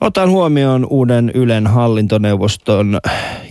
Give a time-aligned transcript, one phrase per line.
[0.00, 2.98] Otan huomioon uuden Ylen hallintoneuvoston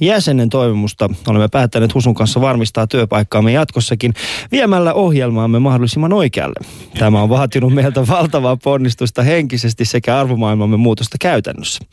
[0.01, 1.09] jäsenen toivomusta.
[1.27, 4.13] Olemme päättäneet Husun kanssa varmistaa työpaikkaamme jatkossakin
[4.51, 6.59] viemällä ohjelmaamme mahdollisimman oikealle.
[6.99, 11.85] Tämä on vaatinut meiltä valtavaa ponnistusta henkisesti sekä arvomaailmamme muutosta käytännössä.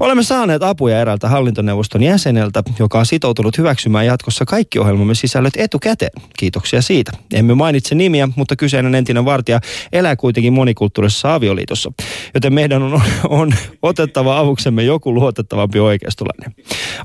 [0.00, 6.12] Olemme saaneet apuja eräältä hallintoneuvoston jäseneltä, joka on sitoutunut hyväksymään jatkossa kaikki ohjelmamme sisällöt etukäteen.
[6.38, 7.12] Kiitoksia siitä.
[7.34, 9.60] Emme mainitse nimiä, mutta kyseinen entinen vartija
[9.92, 11.92] elää kuitenkin monikulttuurisessa avioliitossa.
[12.34, 13.52] Joten meidän on, on
[13.90, 16.54] otettava avuksemme joku luotettavampi oikeistolainen.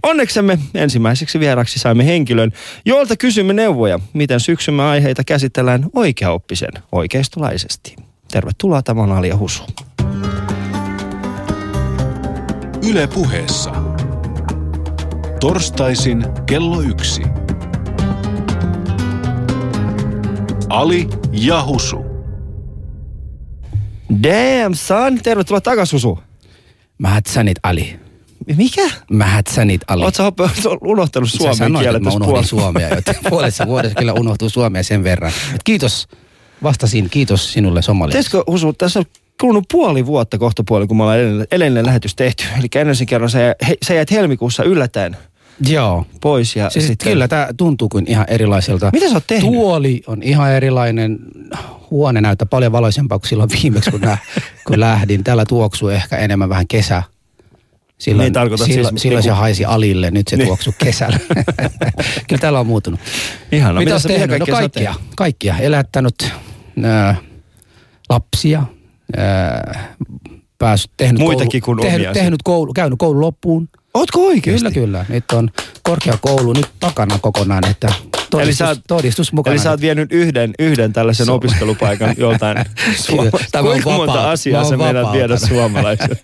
[0.03, 2.52] Onneksemme ensimmäiseksi vieraksi saimme henkilön,
[2.85, 7.95] jolta kysymme neuvoja, miten syksymme aiheita käsitellään oikeaoppisen oikeistolaisesti.
[8.31, 9.63] Tervetuloa, tämä on Alia Husu.
[12.89, 13.72] Yle puheessa.
[15.39, 17.22] Torstaisin kello yksi.
[20.70, 22.05] Ali ja Husu.
[24.23, 26.20] Damn son, tervetuloa takaisin Husu.
[26.98, 27.99] Mähätsänit Ali.
[28.58, 28.90] Mikä?
[29.12, 30.03] Mähätsänit Ali.
[30.03, 30.34] Oletko
[30.81, 32.47] unohtanut suomen sanoit, kielen että mä puolella?
[32.47, 35.31] suomea, joten puolessa vuodessa kyllä unohtuu suomea sen verran.
[35.56, 36.08] Et kiitos,
[36.64, 38.30] vastasin, kiitos sinulle somaliaksi.
[38.30, 39.06] Tiedätkö Husu, tässä on
[39.42, 42.44] kulunut puoli vuotta kohta puoli, kun me ollaan edellinen, edellinen lähetys tehty.
[42.59, 45.17] Eli ensin kerran sä, he, sä jäit helmikuussa yllättäen
[45.67, 46.06] Joo.
[46.22, 46.56] pois.
[46.56, 48.89] Ja Siis sitten, kyllä tämä tuntuu kuin ihan erilaiselta.
[48.94, 49.52] Mitä sä oot tehnyt?
[49.52, 51.20] Tuoli on ihan erilainen.
[51.92, 54.17] Huone näyttää paljon valoisempaa kuin silloin viimeksi, kun, nä,
[54.67, 55.23] kun lähdin.
[55.23, 57.03] Täällä tuoksuu ehkä enemmän vähän kesä.
[57.97, 60.47] Silloin, Niin, tarkoitat silloin, siis silloin se niinku- haisi alille, nyt se Niin.
[60.47, 61.20] tuoksuu kesällä.
[62.28, 63.00] kyllä täällä on muuttunut.
[63.52, 63.80] Ihana.
[63.80, 64.40] mitä Mitä tehnyt?
[64.40, 65.58] No kaikkia, kaikkia.
[65.58, 66.31] Elättänyt
[66.84, 67.16] ää,
[68.09, 68.64] lapsia,
[69.17, 69.95] ää,
[70.58, 73.69] päässyt, tehnyt Muitakin koulu, kuin tehnyt, tehnyt koulu, käynyt koulun loppuun.
[73.95, 74.71] Ootko oikeesti?
[74.71, 75.05] Kyllä, kyllä.
[75.09, 75.49] Nyt on
[75.83, 77.88] korkeakoulu nyt takana kokonaan, että
[78.29, 79.53] todistus, Eli sä oot- todistus mukana.
[79.53, 82.57] Eli sä oot vienyt yhden, yhden tällaisen Su- opiskelupaikan joltain
[83.05, 86.16] Suoma- Tämä on Kuinka monta vapaa- asiaa sä meidät viedä suomalaisille?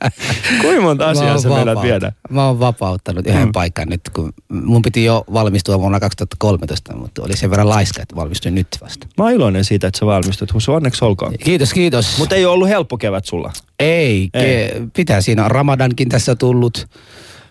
[0.62, 2.12] Kuinka monta asiaa sä meidät viedä?
[2.30, 3.52] Mä oon vapauttanut yhden Mm.
[3.52, 8.16] paikan nyt, kun mun piti jo valmistua vuonna 2013, mutta oli sen verran laiska, että
[8.16, 9.08] valmistuin nyt vasta.
[9.18, 10.54] Mä oon iloinen siitä, että sä valmistut.
[10.54, 11.34] Husu, onneksi olkoon.
[11.44, 12.18] Kiitos, kiitos.
[12.18, 13.52] Mutta ei ole ollut helppo kevät sulla.
[13.80, 14.68] ei, Ei.
[14.70, 16.88] Ke, pitää siinä Ramadankin tässä tullut.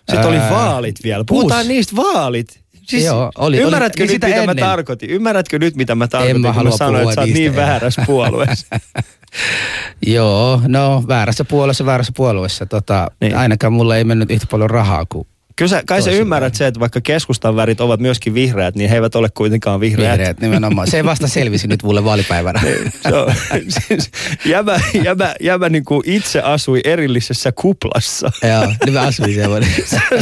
[0.09, 1.23] Sitten oli vaalit vielä.
[1.27, 2.61] Puhutaan niistä vaalit.
[2.87, 4.65] Siis Joo, oli- ymmärrätkö oli- nyt, sitä mitä mä ennen.
[4.65, 5.09] tarkoitin?
[5.09, 8.67] Ymmärrätkö nyt, mitä mä tarkoitin, mä kun mä sanoin, että sä oot niin väärässä puolueessa?
[10.07, 12.65] Joo, no väärässä puolueessa, väärässä puolueessa.
[12.65, 13.29] Tota, Niin.
[13.29, 13.37] niin.
[13.37, 16.79] Ainakaan mulla ei mennyt yhtä paljon rahaa kuin Kyllä sä, kai sä ymmärrät se, että
[16.79, 20.11] vaikka keskustan värit ovat myöskin vihreät, niin he eivät ole kuitenkaan vihreät.
[20.11, 20.87] vihreät nimenomaan.
[20.87, 22.61] Se vasta selvisi nyt mulle vaalipäivänä.
[23.09, 23.33] Se on,
[23.67, 24.11] siis,
[24.45, 28.31] jäbä, jäbä, jäbä niin kuin itse asui erillisessä kuplassa.
[28.51, 29.69] Joo, niin mä asuin semmoinen.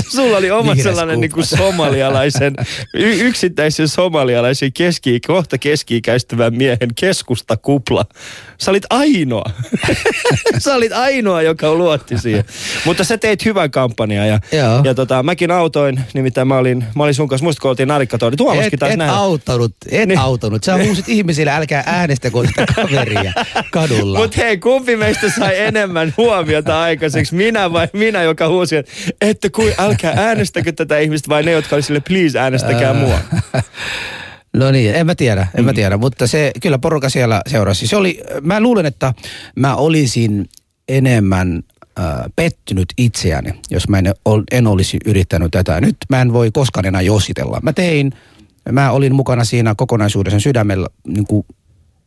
[0.10, 2.56] Sulla oli oma Vihreässä sellainen niin kuin somalialaisen,
[2.94, 8.06] y- yksittäisen somalialaisen keski, kohta keski-ikäistyvän miehen keskustakupla.
[8.58, 9.52] Sä olit ainoa.
[10.58, 12.44] sä olit ainoa, joka luotti siihen.
[12.86, 14.82] Mutta sä teit hyvän kampanjan ja, Joo.
[14.84, 18.38] ja tota, mäkin autoin, nimittäin mä olin, mä olin sun kanssa, muistatko oltiin narikkatori.
[18.38, 19.14] Tuomaskin Et, taas et nähdä.
[19.14, 20.20] auttanut, et Niin.
[20.20, 20.64] auttanut.
[20.64, 23.34] Sä huusit ihmisille, älkää äänestäkö sitä kaveria
[23.72, 24.20] kadulla.
[24.20, 27.36] Mutta hei, kumpi meistä sai enemmän huomiota aikaiseksi?
[27.36, 28.92] Minä vai minä, joka huusi, että,
[29.22, 33.20] että kui, älkää äänestäkö tätä ihmistä vai ne, jotka oli sille, please äänestäkää mua.
[34.54, 35.66] No niin, en mä tiedä, en Mm.
[35.66, 37.88] mä tiedä, mutta se kyllä porukka siellä seurasi.
[37.88, 39.14] Se oli, mä luulen, että
[39.56, 40.50] mä olisin
[40.88, 41.64] enemmän
[42.36, 45.82] pettynyt itseäni, jos mä en, ol, en olisi yrittänyt tätä.
[45.82, 47.60] Nyt mä en voi koskaan enää jossitella.
[47.64, 48.12] Mä tein,
[48.72, 51.46] mä olin mukana siinä kokonaisuudessa sydämellä niin kuin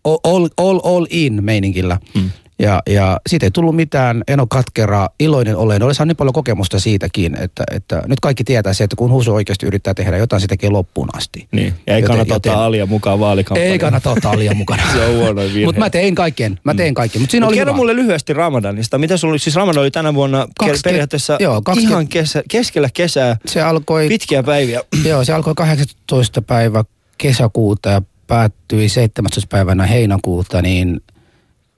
[0.05, 1.99] all, all, all in meininkillä.
[2.15, 2.31] Mm.
[2.63, 5.83] Ja, ja siitä ei tullut mitään, en ole katkeraa, iloinen olen.
[5.83, 9.35] Olen saanut niin paljon kokemusta siitäkin, että, että nyt kaikki tietää se, että kun Husu
[9.35, 11.49] oikeasti yrittää tehdä jotain, se tekee loppuun asti.
[11.53, 13.73] Niin, ja ei Joten- kannata joten- ottaa Alia mukaan vaalikampanjaan.
[13.73, 14.83] Ei kannata ottaa liian mukana.
[14.93, 15.65] Se on huono virhe.
[15.65, 17.21] Mutta mä tein kaiken, mä tein kaiken.
[17.23, 17.77] Mutta siinä Mut oli kerro hyvä.
[17.77, 18.99] mulle lyhyesti Ramadanista.
[18.99, 19.39] Mitä sulla oli?
[19.39, 23.63] Siis Ramadan oli tänä vuonna ke- 20 periaatteessa joo, 20 ihan kesä, keskellä kesää, Se
[23.63, 24.81] alkoi, pitkiä päiviä.
[25.09, 26.43] joo, se alkoi 18.
[26.43, 26.85] päivä
[27.19, 29.49] kesäkuuta ja päättyi 17.
[29.49, 31.01] päivänä heinäkuuta, niin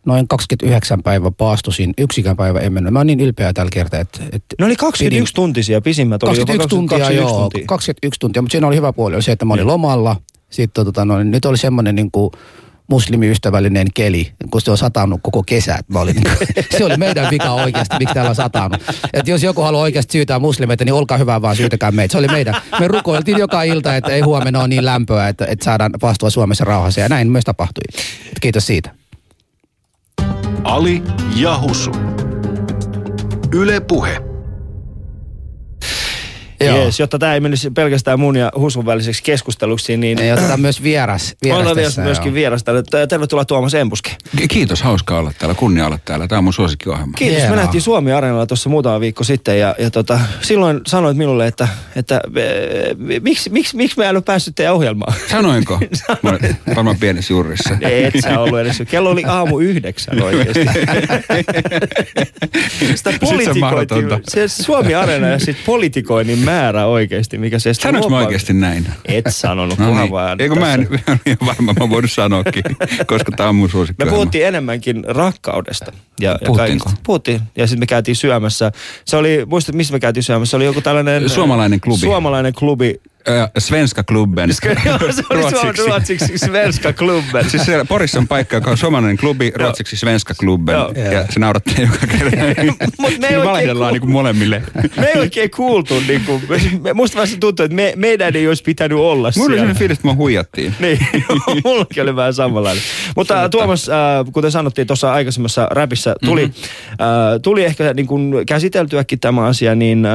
[0.05, 1.95] noin 29 päivä paastosin.
[1.99, 2.93] Yksikään päivä en mennyt.
[2.93, 6.53] Mä oon niin ylpeä tällä kertaa, että, että Ne oli 21 tuntisia, pisimmät oli jopa
[6.53, 7.65] 21 tuntia, 21 joo, tuntia.
[7.67, 10.17] 21 tuntia, mutta siinä oli hyvä puoli, oli se, että mä olin lomalla.
[10.51, 12.31] Sitten tota, no, nyt oli semmoinen niin kuin
[12.87, 15.79] muslimiystävällinen keli, kun se on satanut koko kesä.
[15.89, 16.17] Mä olin,
[16.79, 18.83] se oli meidän vika oikeasti, miksi täällä on satanut.
[19.13, 22.13] Et jos joku haluaa oikeasti syytää muslimeita, niin olkaa hyvä vaan syytäkää meitä.
[22.13, 22.55] Se oli meidän.
[22.81, 26.65] Me rukoiltiin joka ilta, että ei huomenna ole niin lämpöä, että, että saadaan vastua Suomessa
[26.65, 27.01] rauhassa.
[27.01, 27.83] Ja näin myös tapahtui.
[28.29, 28.91] Et kiitos siitä.
[30.65, 31.03] Ali
[31.37, 31.91] ja Husu.
[33.53, 34.34] Yle Puhe.
[36.65, 36.77] Joo.
[36.79, 40.83] Jees, jotta tämä ei menisi pelkästään mun ja Husun väliseksi keskusteluksi, niin Ja otetaan myös
[40.83, 41.37] vieras.
[41.43, 42.35] vieras Ollaan tässä, myöskin joo.
[42.35, 42.73] vierasta.
[43.09, 44.11] Tervetuloa Tuomas Embuske.
[44.37, 46.29] Ki- Kiitos, hauska olla täällä, kunnia olla täällä.
[46.29, 47.13] Tämä on mun suosikkiohjelma.
[47.17, 47.37] Kiitos.
[47.39, 47.57] Hienoa.
[47.57, 51.69] Me nähtiin Suomi Areenalla tuossa muutama viikko sitten ja, ja tota, silloin sanoit minulle, että,
[51.97, 52.41] että e,
[53.21, 55.15] miksi, miksi, miksi mä en ole päässyt teidän ohjelmaan?
[55.31, 55.81] Sanoinko?
[56.23, 57.75] Mä olin varmaan pienessä juurissa.
[57.83, 58.83] Et sä ollut edes.
[58.91, 60.61] Kello oli aamu yhdeksän oikeasti.
[62.95, 64.09] Sitä politikoitiin.
[64.29, 68.87] Se Suomi Areena ja sitten politikoinnin määrä oikeasti, mikä se estää Sanoinko mä oikeasti näin?
[69.05, 70.11] Et sanonut, No niin.
[70.11, 72.63] vaan Eikö mä en, tässä- mä en ole varmaan, mä voinut sanoakin,
[73.07, 74.17] koska tämä on mun Me suosikkiohjelma.
[74.17, 75.93] puhuttiin enemmänkin rakkaudesta.
[76.21, 76.85] Ja, ja Puhuttiinko?
[76.85, 77.03] kaikista.
[77.07, 77.41] Puhuttiin.
[77.57, 78.73] Ja sitten me käytiin syömässä.
[79.05, 80.51] Se oli, muistat missä me käytiin syömässä?
[80.51, 81.29] Se oli joku tällainen...
[81.29, 82.01] Suomalainen klubi.
[82.01, 83.01] Suomalainen klubi.
[83.29, 84.51] Äh, Svenska Klubben.
[84.85, 85.87] Joo, se oli ruotsiksi.
[85.87, 87.51] ruotsiksi Svenska Klubben.
[87.51, 90.73] Siis siellä Porissa on paikka, joka on suomalainen klubi, ruotsiksi Svenska Klubben.
[90.75, 90.93] Joo.
[91.13, 92.37] Ja se naurattaa joka kerta.
[93.01, 94.63] Mut me ei valehdellaan ku- niin kuin molemmille.
[94.97, 96.43] Me ei oikein kuultu, niin kuin,
[96.83, 99.51] me, musta se tuntuu, että me, meidän ei olisi pitänyt olla Mulla oli siellä.
[99.51, 100.75] sellainen fiilis, että mä huijattiin.
[100.85, 100.99] Niin,
[101.65, 102.83] mullakin oli vähän samanlainen.
[103.17, 103.95] Mutta äh, Tuomas, äh,
[104.33, 106.51] kuten sanottiin tuossa aikaisemmassa räpissä, tuli, Mhm.
[106.57, 107.05] mm-hmm.
[107.35, 110.13] äh, tuli ehkä niin kuin käsiteltyäkin tämä asia, niin äh,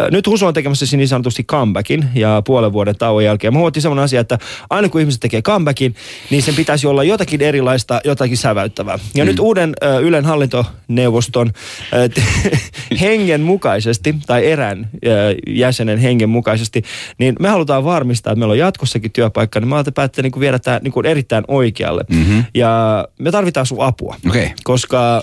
[0.00, 3.52] äh, nyt Husu on tekemässä niin sanotusti comebackin ja puolen vuoden tauon jälkeen.
[3.52, 4.38] Me huomattiin sellainen asia, että
[4.70, 5.94] aina kun ihmiset tekee comebackin,
[6.30, 8.98] niin sen pitäisi olla jotakin erilaista, jotakin säväyttävää.
[9.14, 9.28] Ja mm.
[9.28, 11.52] nyt uuden äh, Ylen hallintoneuvoston
[11.94, 15.10] äh, t- hengen mukaisesti, tai erään äh,
[15.46, 16.82] jäsenen hengen mukaisesti,
[17.18, 20.40] niin me halutaan varmistaa, että meillä on jatkossakin työpaikka, niin me olemme päättäneet niin kuin
[20.40, 22.04] viedä tämä niin kuin erittäin oikealle.
[22.08, 22.44] Mm-hmm.
[22.54, 24.16] Ja me tarvitaan sun apua.
[24.28, 24.52] Okei.
[24.64, 25.22] Koska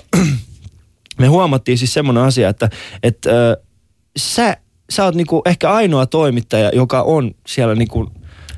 [1.22, 2.70] me huomattiin siis semmoinen asia, että,
[3.04, 3.58] että äh,
[4.18, 4.58] sä,
[4.90, 8.12] sä oot niinku ehkä ainoa toimittaja, joka on siellä niinku,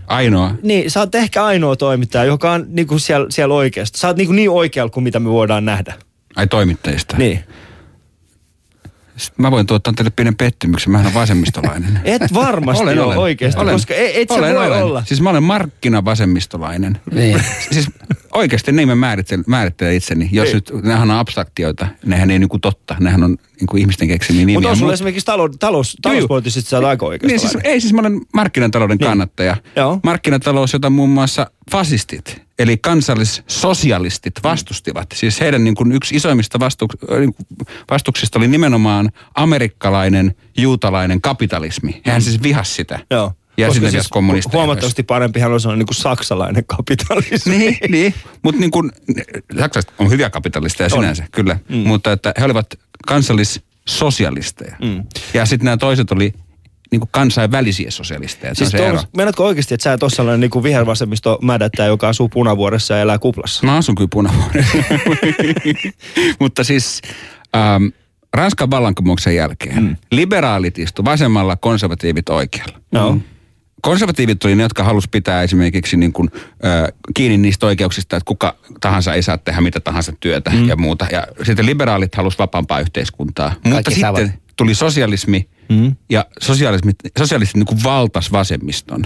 [0.08, 0.52] Ainoa.
[0.64, 4.00] niin sä oot ehkä ainoa toimittaja, joka on niinku siellä, siellä oikeasti.
[4.00, 5.94] Sä oot niinku niin oikealla kuin mitä me voidaan nähdä.
[6.36, 7.18] Ai toimittajista.
[7.18, 7.40] Niin.
[9.18, 12.00] Sitten Mä voin tuottaa teille pienen pettymyksen, mä olen vasemmistolainen.
[12.06, 13.18] Et varmasti Olen, ole olen.
[13.18, 13.76] oikeasti, Olen.
[13.76, 14.84] koska et, et sä Olen, voi olen.
[14.84, 15.04] olla.
[15.06, 17.00] Siis mä olen markkinavasemmistolainen.
[17.12, 17.42] Niin.
[17.72, 17.90] siis
[18.38, 20.30] oikeasti niin mä määrittelen, määrittelen itseni.
[20.32, 20.56] Jos Niin.
[20.56, 24.56] nyt, nehän on abstraktioita, nehän ei niinku totta, nehän on niinku ihmisten keksimiä nimiä.
[24.56, 27.28] Mutta on sulla Mut- esimerkiksi talous, talous, talouspoliittisesti sä aika oikeasti.
[27.28, 29.08] Niin, siis, ei siis mä olen markkinatalouden Niin.
[29.10, 29.58] kannattaja.
[29.76, 30.00] Joo.
[30.04, 35.08] Markkinatalous, jota muun muassa fasistit, eli kansallissosialistit vastustivat.
[35.14, 36.88] Siis heidän niin kuin yksi isoimmista vastu,
[37.20, 37.48] niin kuin
[37.92, 42.02] vastuksista oli nimenomaan amerikkalainen, juutalainen kapitalismi.
[42.06, 43.00] Hehän siis vihas sitä.
[43.12, 43.34] Joo.
[43.58, 44.58] Ja Koska siis kommunisteja.
[44.58, 47.58] Huomattavasti parempihan on sellainen niin kuin saksalainen kapitalismi.
[47.58, 48.14] Niin, niin.
[48.44, 48.92] mutta niin kuin,
[49.60, 50.92] Saksassa on hyviä kapitalisteja On.
[50.92, 51.60] sinänsä, kyllä.
[51.70, 51.76] Mm.
[51.76, 52.68] Mutta että he olivat
[53.08, 54.76] kansallissosialisteja.
[54.82, 55.04] Mm.
[55.34, 56.34] Ja sitten nämä toiset oli
[56.92, 58.56] niin kuin kansainvälisiä sosialisteja.
[58.56, 59.02] Siis se ero.
[59.18, 63.02] Meinaatko oikeasti, että sä et ole sellainen niin kuin vihervasemmisto mädättäjä, joka asuu punavuoressa ja
[63.02, 63.66] elää kuplassa?
[63.66, 64.78] Mä asun kyllä punavuoressa.
[66.40, 67.02] Mutta siis
[67.56, 67.86] ähm,
[68.34, 69.96] Ranskan vallankumouksen jälkeen mm.
[70.12, 72.80] liberaalit istu vasemmalla, konservatiivit oikealla.
[72.92, 73.18] Joo.
[73.82, 76.30] Konservatiivit oli ne, jotka halusi pitää esimerkiksi niin kuin,
[76.66, 80.68] äh, kiinni niistä oikeuksista, että kuka tahansa ei saa tehdä mitä tahansa työtä mm.
[80.68, 81.08] ja muuta.
[81.12, 83.54] Ja sitten liberaalit halusi vapaampaa yhteiskuntaa.
[83.64, 84.16] Mutta samat.
[84.16, 85.96] sitten tuli sosialismi mm.
[86.10, 89.04] ja sosialismi, sosialistit niin kuin valtas vasemmiston.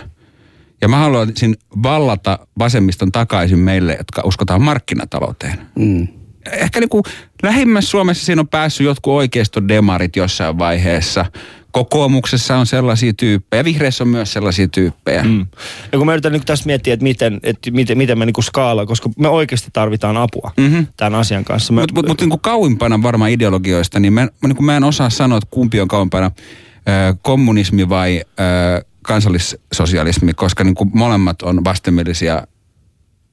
[0.81, 5.61] Ja mä haluaisin vallata vasemmiston takaisin meille, jotka uskotaan markkinatalouteen.
[5.75, 6.07] Mm.
[6.51, 7.03] Ehkä niin kuin
[7.43, 11.25] lähimmässä Suomessa siinä on päässyt jotkut oikeiston demarit jossain vaiheessa.
[11.71, 15.23] Kokoomuksessa on sellaisia tyyppejä, vihreissä on myös sellaisia tyyppejä.
[15.23, 15.45] Mm.
[15.91, 18.87] Ja kun mä yritän niin tässä miettiä, että miten, että miten, miten me niin skaalaan,
[18.87, 20.87] koska me oikeasti tarvitaan apua mm-hmm.
[20.97, 21.73] tämän asian kanssa.
[21.73, 24.83] Mutta mut, mut, niin kuin kauimpana varmaan ideologioista, niin mä, mä, niin kuin mä en
[24.83, 26.31] osaa sanoa, että kumpi on kauimpana,
[26.75, 32.43] ö, kommunismi vai ö, kansallissosialismi, koska niin kuin molemmat on vastenmielisiä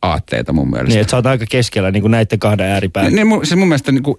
[0.03, 0.89] aatteita mun mielestä.
[0.89, 3.13] niin, että sä oot aika keskellä niin kuin näiden kahden ääripään.
[3.13, 4.17] Niin, mun, siis mun mielestä niin kuin,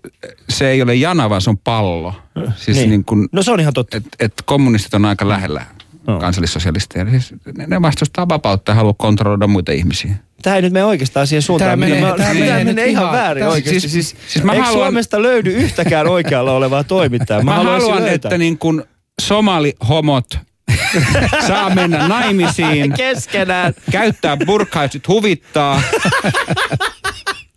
[0.50, 2.14] se ei ole jana, vaan se on pallo.
[2.56, 2.90] Siis Niin.
[2.90, 3.98] niin kuin, No se on ihan totta.
[3.98, 5.66] et, et kommunistit on aika lähellä
[6.08, 6.20] No.
[6.20, 7.10] kansallissosialisteja.
[7.10, 10.12] Siis ne, ne vastustaa vapautta ja haluaa kontrolloida muita ihmisiä.
[10.42, 11.70] Tämä ei nyt mene oikeastaan siihen suuntaan.
[11.70, 13.80] Tää mitä menee- mä- tää tää menee menee ihan ihan- väärin tää- oikeasti.
[13.90, 17.44] siis- Siis, siis mä eikö haluan- Suomesta löydy yhtäkään oikealla olevaa toimittajaa?
[17.44, 18.14] Mä, mä haluan, löytää.
[18.16, 18.84] että niin kuin
[19.22, 20.26] somalihomot
[21.48, 23.74] saa mennä naimisiin, Keskenään.
[23.92, 25.82] käyttää burkaisit huvittaa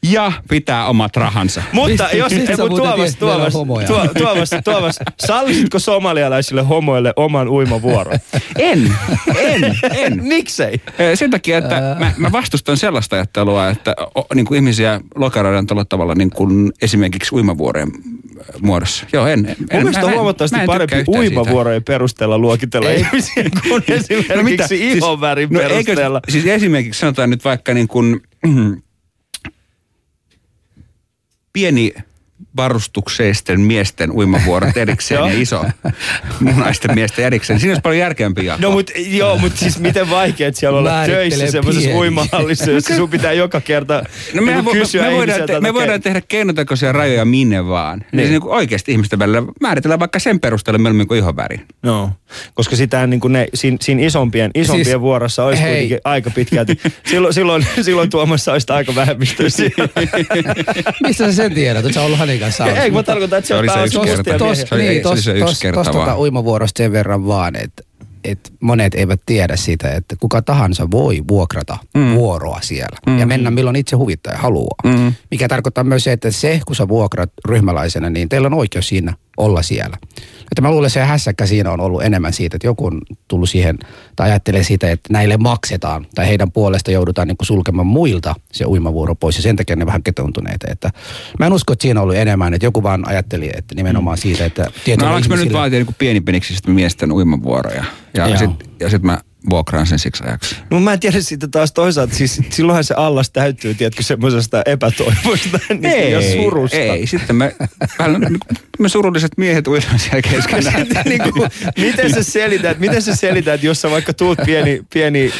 [0.06, 1.62] ja pitää omat rahansa.
[1.72, 3.86] Mutta jos mistä sä ei, muuten Tuomas, Tuomas, homoja?
[3.86, 8.18] Tuo- Tuomas, Tuomas, sallisitko somalialaisille homoille oman uimavuoron?
[8.58, 8.94] En,
[9.38, 10.24] en, en.
[10.34, 10.80] Miksei?
[11.14, 15.84] Sen takia, että mä, mä vastustan sellaista ajattelua, että o, niin kuin ihmisiä lokeroidaan tällä
[15.84, 17.88] tavalla niin kuin esimerkiksi uimavuoreen
[18.60, 19.06] muodossa.
[19.12, 19.46] Joo, en.
[19.46, 25.48] en Mun mielestä mä- huomattavasti mä en parempi uimavuorojen perusteella luokitella ihmisiä kuin esimerkiksi ihonvärin
[25.50, 26.20] no eikö- perusteella.
[26.28, 28.20] siis esimerkiksi sanotaan nyt vaikka niin kuin,
[31.52, 31.92] pieni
[32.56, 35.64] varustukseen miesten uimavuorot erikseen ja iso
[36.40, 37.60] munaisten miesten erikseen.
[37.60, 38.62] Siinä olisi paljon järkeämpi jako.
[38.62, 43.32] No mut joo, mut siis miten vaikeet siellä olla töissä semmoisessa uimahallissa, jossa sun pitää
[43.32, 44.02] joka kerta
[44.34, 47.66] No mehän niinku vo, kysyä me, voidaan, te, me että voidaan tehdä keinotekoisia rajoja minne
[47.66, 47.98] vaan.
[47.98, 48.06] Niin.
[48.12, 48.26] Niin.
[48.26, 51.60] Se niin oikeasti ihmisten välillä määritellään vaikka sen perusteella mieluummin kuin ihonväri.
[51.82, 52.10] No,
[52.54, 55.70] koska sitä niin kuin ne, siinä, siinä isompien, isompien Siis, vuorossa olisi hei.
[55.72, 56.80] kuitenkin aika pitkälti.
[57.04, 59.70] Silloin, silloin, silloin Tuomassa olisi aika vähemmistöisiä.
[61.02, 61.84] Mistä sä sen tiedät?
[61.84, 63.72] Oletko sä ollut hänen kanssa Ei, kun mä tarkoitan, että se Se on oli se
[63.74, 64.44] pääosin yksi mustia kerta.
[64.44, 64.64] miehiä.
[64.66, 64.82] Se oli-
[65.16, 66.08] ei, se yksi kerta Tuosta vaan.
[66.08, 67.82] tota uimavuorosta sen verran vaan, että
[68.24, 72.14] et monet eivät tiedä sitä, että kuka tahansa voi vuokrata mm.
[72.14, 73.18] vuoroa siellä mm.
[73.18, 74.76] ja mennä milloin itse huvittaa ja haluaa.
[74.84, 75.12] Mm.
[75.30, 79.14] Mikä tarkoittaa myös se, että se, kun sä vuokrat ryhmäläisenä, niin teillä on oikeus siinä
[79.36, 79.96] olla siellä.
[80.40, 83.50] Että mä luulen, että se hässäkkä siinä on ollut enemmän siitä, että joku on tullut
[83.50, 83.78] siihen
[84.16, 88.64] tai ajattelee sitä, että näille maksetaan tai heidän puolesta joudutaan niin kuin sulkemaan muilta se
[88.64, 90.66] uimavuoro pois ja sen takia ne vähän ketontuneita.
[90.70, 90.90] Että
[91.38, 94.44] mä en usko, että siinä on ollut enemmän, että joku vaan ajatteli, että nimenomaan siitä,
[94.44, 94.70] että No
[95.06, 97.84] alanko mä nyt ihmisillä- vaatia niin pienipeniksistä miesten uimavuoroja?
[98.14, 98.38] Ja Joo.
[98.38, 99.18] sitten ja sit mä
[99.50, 100.56] vuokraan sen siksi ajaksi.
[100.70, 105.58] No mä en tiedä sitten taas toisaalta, siis silloinhan se allas täyttyy, tiedätkö, semmoisesta epätoivosta
[105.80, 106.76] niin ja surusta.
[106.76, 107.56] Ei, sitten me,
[108.08, 110.86] niin kuin me surulliset miehet uidaan siellä keskenään.
[110.86, 115.32] Sitten niin kuin, miten sä selität, miten sä selität, jos sä vaikka tuut pieni, pieni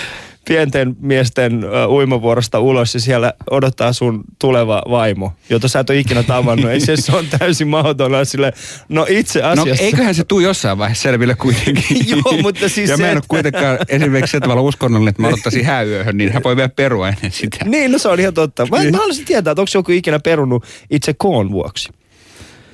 [0.48, 6.22] pienten miesten uimavuorosta ulos ja siellä odottaa sun tuleva vaimo, jota sä et ole ikinä
[6.22, 6.70] tavannut.
[6.70, 8.52] Ei se, se on täysin mahdoton sille.
[8.88, 9.84] No itse No asiassa.
[9.84, 11.96] eiköhän se tuu jossain vaiheessa selville kuitenkin.
[12.10, 15.64] Joo, mutta siis Ja mä en ole kuitenkaan esimerkiksi se tavalla uskonnollinen, että mä ottaisin
[15.64, 17.56] hääyöhön, niin hän voi vielä perua ennen sitä.
[17.64, 18.66] Niin, no se on ihan totta.
[18.66, 21.88] Mä, mä haluaisin tietää, että onko joku ikinä perunut itse koon vuoksi.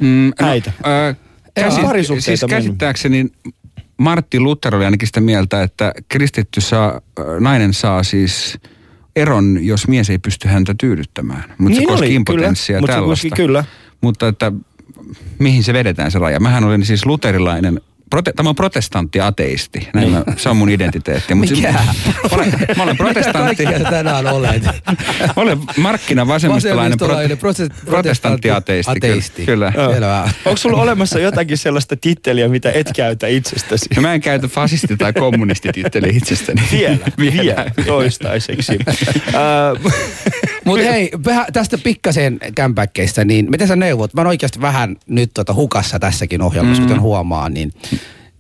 [0.00, 0.72] Mm, Äitä.
[1.10, 1.14] ö,
[1.54, 3.26] käsi, parisuhteita siis käsittääkseni
[3.98, 8.58] Martti Luther oli ainakin sitä mieltä, että kristitty saa, ö, nainen saa siis
[9.16, 11.44] eron, jos mies ei pysty häntä tyydyttämään.
[11.58, 12.92] Mutta se Niin koski oli, impotenssia kyllä.
[12.92, 13.28] Se tällaista.
[13.28, 13.64] koski kyllä.
[14.00, 14.52] Mutta että
[15.38, 16.40] mihin se vedetään se raja?
[16.40, 19.88] Mähän olen siis luterilainen, prote, tämä on protestantti ateisti.
[19.94, 21.34] Näin mä, se on mun identiteetti.
[21.34, 21.72] Mut Mikä?
[21.72, 21.82] Mä,
[22.32, 23.64] olen, mä olen Mitä protestantti.
[23.64, 24.62] kaikkea sä tänään olet?
[24.64, 24.72] Mä
[25.36, 28.92] olen markkinavasemmistolainen Vasemmistolainen, prote, prote- protestantti ateisti.
[28.96, 29.46] ateisti.
[29.46, 29.72] Kyllä.
[29.76, 29.92] Joo.
[29.92, 30.30] Selvä.
[30.44, 33.86] Onko sulla olemassa jotakin sellaista titteliä, mitä et käytä itsestäsi?
[33.96, 36.62] No mä en käytä fasisti- tai kommunistititteli itsestäni.
[36.72, 38.78] Vielä, vielä, toistaiseksi.
[38.88, 39.92] Äh,
[40.64, 41.10] Mutta hei,
[41.52, 44.14] tästä pikkasen kämpäkkeistä, niin miten sä neuvot?
[44.14, 46.88] Mä oon oikeasti vähän nyt tota hukassa tässäkin ohjelmassa, mm.
[46.88, 47.72] kuten huomaa, niin,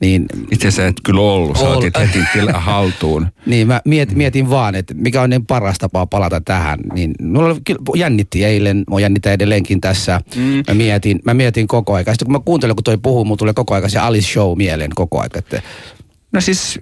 [0.00, 3.26] niin, Itse asiassa et kyllä ollut, sä otit heti tila haltuun.
[3.46, 6.78] niin mä miet, mietin vaan, että mikä on niin paras tapa palata tähän.
[6.94, 10.20] Niin mulla kyllä jännitti eilen, mua jännittää edelleenkin tässä.
[10.36, 10.62] Mm.
[10.68, 12.06] Mä, mietin, mä mietin koko ajan.
[12.06, 14.90] Sitten kun mä kuuntelen, kun toi puhuu, mulla tulee koko ajan se Alice Show mieleen
[14.94, 15.30] koko ajan.
[15.34, 15.62] Että,
[16.32, 16.80] No siis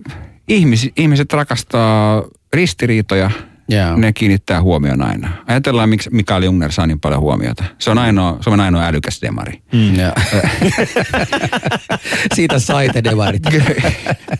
[0.49, 3.31] ihmis, ihmiset rakastaa ristiriitoja,
[3.69, 3.97] Joo.
[3.97, 5.29] ne kiinnittää huomioon aina.
[5.47, 7.65] Ajatellaan, miksi Mikael Jungner saa niin paljon huomiota.
[7.79, 9.63] Se on ainoa, se on ainoa älykäs demari.
[9.73, 9.95] mm.
[9.95, 10.13] ja.
[12.35, 13.43] Siitä saitte demarit.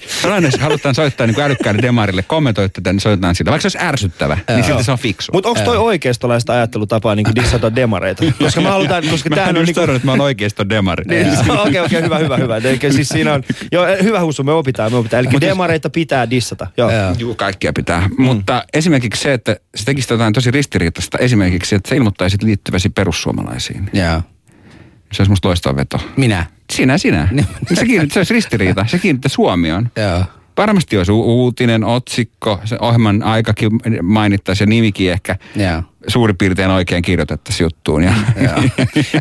[0.07, 3.51] Se on aina, jos halutaan soittaa niin kuin älykkäälle demarille, kommentoi tätä, niin soitetaan sillä.
[3.51, 5.33] Vaikka se olisi ärsyttävä, niin silti se on fiksu.
[5.33, 8.25] Mutta onko toi oikeistolaista ajattelutapaa niin dissata demareita?
[8.39, 9.81] Koska me halutaan, koska Mä tämähän on just niinku...
[9.81, 11.05] sanonut, että mä oon oikeiston demari.
[11.09, 11.27] Niin,
[11.67, 12.57] Okei, okei, hyvä, hyvä, hyvä.
[12.57, 13.43] Eli siis siinä on,
[13.73, 15.27] joo, hyvä husu, me opitaan, me opitaan.
[15.27, 16.91] Eli demareita pitää dissata, joo.
[16.91, 17.15] Joo.
[17.19, 18.09] Juu, kaikkia pitää.
[18.19, 18.25] Mm.
[18.25, 23.91] Mutta esimerkiksi se, että se tekisi jotain tosi ristiriitaista, esimerkiksi, että sä ilmoittaisit liittyväsi perussuomalaisiin.
[23.93, 24.23] Joo.
[25.13, 26.01] Se olisi musta loistava veto.
[26.17, 26.47] Minä.
[26.73, 27.29] Sinä, sinä.
[27.75, 29.91] Se, kiinnit, se olisi ristiriita, se kiinnittäisi huomioon.
[29.97, 30.25] Joo.
[30.57, 33.71] Varmasti olisi u- uutinen, otsikko, se ohjelman aikakin
[34.03, 35.83] mainittaisi ja nimikin ehkä Joo.
[36.09, 38.03] suurin piirtein oikein kirjoitettaisiin juttuun.
[38.03, 38.13] Ja,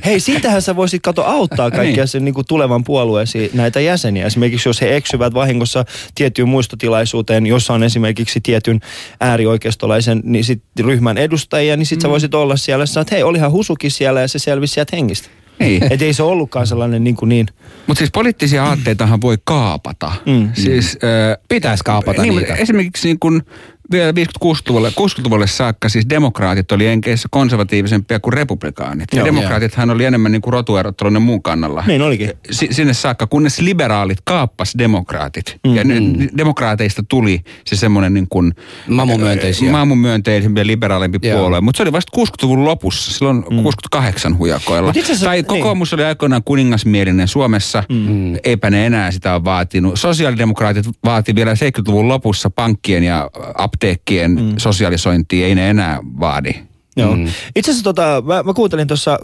[0.06, 2.08] Hei, sitähän sä voisit kato auttaa kaikkia Niin.
[2.08, 4.26] sen niin kuin tulevan puolueesi näitä jäseniä.
[4.26, 8.80] Esimerkiksi jos he eksyvät vahingossa tiettyyn muistotilaisuuteen, jossa on esimerkiksi tietyn
[9.20, 13.24] äärioikeistolaisen niin sit ryhmän edustajia, niin sit sä voisit olla siellä ja sanoa, että hei,
[13.24, 15.30] olihan Husukin siellä ja se selvisi sieltä hengistä.
[15.60, 15.84] Niin.
[15.84, 17.48] Että ei se ollutkaan sellainen niin kuin niin.
[17.88, 20.12] Mutta siis poliittisia aatteitahan voi kaapata.
[20.26, 20.50] Mm.
[20.54, 22.56] Siis, äh, Pitäisi kaapata niin, niitä.
[22.56, 23.44] Esimerkiksi niin kun
[23.92, 29.06] vielä 50-60-luvulle 60-luvulle saakka siis demokraatit oli enkeissä konservatiivisempia kuin republikaanit.
[29.14, 29.26] Ja Joo.
[29.26, 31.84] demokraatithan oli enemmän niin kuin rotuerottelun muun kannalla.
[31.88, 32.32] Niin olikin.
[32.52, 35.58] Si- sinne saakka, kunnes liberaalit kaappas demokraatit.
[35.68, 35.76] Mm.
[35.76, 36.04] Ja nyt
[36.38, 38.54] demokraateista tuli se semmoinen niin kuin...
[38.88, 39.72] Mamumyönteisiä.
[39.72, 41.40] Mamumyönteisempi ja liberaalimpi Joo.
[41.40, 41.62] puolue.
[41.62, 43.64] Mutta se oli vasta 60-luvun lopussa, silloin mm.
[43.64, 44.90] 68 hujakoilla.
[44.90, 45.46] Asiassa- Tai niin.
[45.46, 47.84] kokoomus oli aikoinaan kuningasmielinen Suomessa.
[47.90, 48.36] Mm.
[48.44, 50.00] Eipä ne enää sitä ole vaatinut.
[50.00, 53.30] Sosiaalidemokraatit vaati vielä 70-luvun lopussa pankkien ja
[53.76, 54.54] apteekkien mm.
[54.58, 55.48] sosialisointia.
[55.48, 56.54] Ei ne enää vaadi.
[56.98, 57.16] Joo.
[57.16, 57.28] Mm.
[57.56, 59.20] Itse asiassa tota, mä, mä kuuntelin tuossa,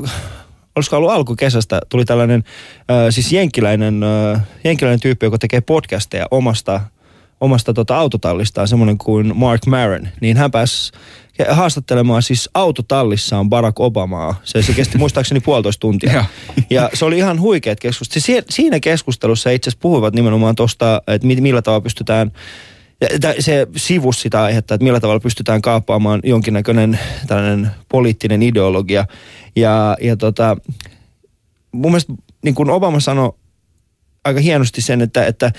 [0.76, 2.44] olisiko ollut alkukesästä, tuli tällainen
[2.78, 6.82] äh, siis jenkkiläinen, äh, jenkkiläinen tyyppi, joka tekee podcasteja omasta
[7.42, 10.92] omasta tota autotallistaan, semmoinen kuin Mark Maron, niin hän pääsi
[11.50, 14.36] haastattelemaan siis autotallissaan Barack Obamaa.
[14.44, 16.26] Se, se kesti muistaakseni puolitoista tuntia.
[16.70, 18.24] Ja se oli ihan huikeat keskustelut.
[18.24, 22.32] Si- siinä keskustelussa itse asiassa puhuivat nimenomaan tuosta, että mi- millä tavalla pystytään
[23.40, 29.06] se sivus sitä aihetta, että millä tavalla pystytään kaappaamaan jonkinnäköinen tällainen poliittinen ideologia.
[29.56, 30.58] Ja, ja tota,
[31.72, 33.32] mun mielestä niin kuin Obama sanoi
[34.26, 35.52] aika hienosti sen, että, että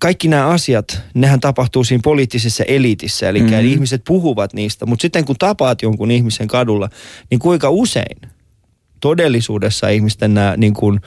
[0.00, 3.60] kaikki nämä asiat, nehän tapahtuu siinä poliittisessa eliitissä, eli mm-hmm.
[3.60, 6.88] ihmiset puhuvat niistä, mutta sitten kun tapaat jonkun ihmisen kadulla,
[7.30, 8.30] niin kuinka usein
[9.00, 11.00] todellisuudessa ihmisten nämä niin kuin,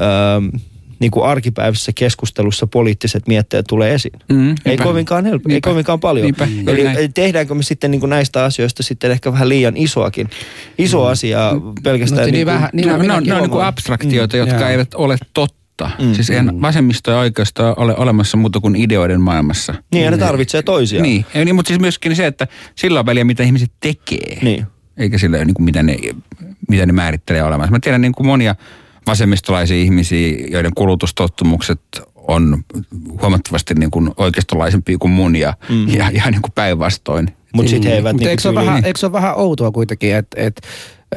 [0.00, 0.60] öö,
[1.02, 4.12] niin kuin arkipäiväisessä keskustelussa poliittiset mietteet tulee esiin.
[4.32, 6.24] Mm, ei kovinkaan helppo, ei kovinkaan paljon.
[6.24, 7.12] Niinpä, Eli näin.
[7.14, 10.30] tehdäänkö me sitten niin kuin näistä asioista sitten ehkä vähän liian isoakin,
[10.78, 12.20] iso asiaa pelkästään.
[12.20, 14.60] No, niin niin vähän- Niin no, ne on, ne on niin kuin abstraktioita, Mm, jotka
[14.60, 14.68] joo.
[14.68, 15.90] eivät ole totta.
[15.98, 19.74] Mm, siis eihän vasemmisto ja oikeisto ole olemassa muuta kuin ideoiden maailmassa.
[19.92, 21.02] niin, ja ne tarvitsee toisiaan.
[21.02, 24.38] Niin, ja niin, mutta siis myöskin se, että sillä on väliä, mitä ihmiset tekee.
[24.42, 24.66] Niin.
[24.96, 25.96] Eikä sillä niin kuin mitä, ne,
[26.68, 27.70] mitä ne määrittelee olemassa.
[27.72, 28.54] Mä tiedän niin kuin monia
[29.06, 31.80] vasemmistolaisia ihmisiä, joiden kulutustottumukset
[32.14, 32.64] on
[33.22, 35.88] huomattavasti niin kuin oikeistolaisempia kuin mun ja, mm.
[35.88, 37.28] ja, ja niin kuin päinvastoin.
[37.54, 40.14] Mutta sitten he eivät Mutta niin eikö, se vähän, eikö se ole vähän outoa kuitenkin,
[40.14, 40.60] että et,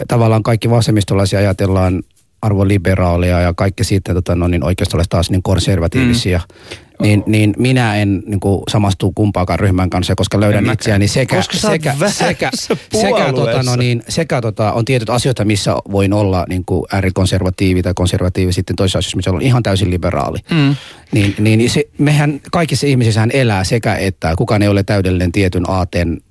[0.08, 2.04] tavallaan kaikki vasemmistolaisia ajatellaan
[2.46, 6.42] arvoliberaalia ja kaikki sitten tota, no, niin oikeistolaiset taas niin konservatiivisia.
[6.48, 6.86] Mm.
[7.02, 10.74] Niin, niin minä en niin kuin, samastu kumpaakaan ryhmän kanssa, koska En löydän mäkään.
[10.74, 12.50] itseäni sekä, Koska sekä, sekä,
[12.94, 17.82] sekä, tota, no, niin, sekä tota, on tietyt asioita, missä voin olla niin kuin äärikonservatiivi
[17.82, 20.38] tai konservatiivi sitten toisissa asioissa, missä on ihan täysin liberaali.
[20.52, 20.75] Mm.
[21.12, 26.22] Niin, niin se, mehän kaikissa ihmisissähän elää sekä että kukaan ei ole täydellinen tietyn aateen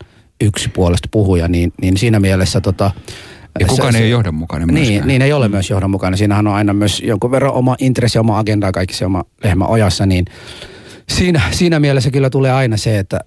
[0.40, 2.90] yksi puolesta puhuja, niin, niin siinä mielessä tota,
[3.60, 5.08] Ja kukaan se- ei ole johdonmukainen Niin, myöskään.
[5.08, 6.18] niin ei ole myös johdonmukainen.
[6.18, 10.06] Siinähän on aina myös jonkun verran oma intressi, oma agenda, kaikki se oma lehmä ojassa,
[10.06, 10.24] niin
[11.08, 13.20] siinä, siinä mielessä kyllä tulee aina se, että,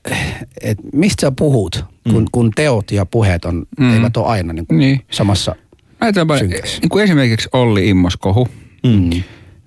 [0.61, 3.85] että mistä sä puhut, kun, kun teot ja puheet on, Mm.
[3.85, 3.93] mm.
[3.93, 5.01] eivät ole aina niin kuin Niin.
[5.11, 5.55] samassa.
[5.99, 6.45] Ajatellaanpa,
[6.81, 8.47] niin kuin esimerkiksi Olli Immoskohu,
[8.83, 9.09] Mm.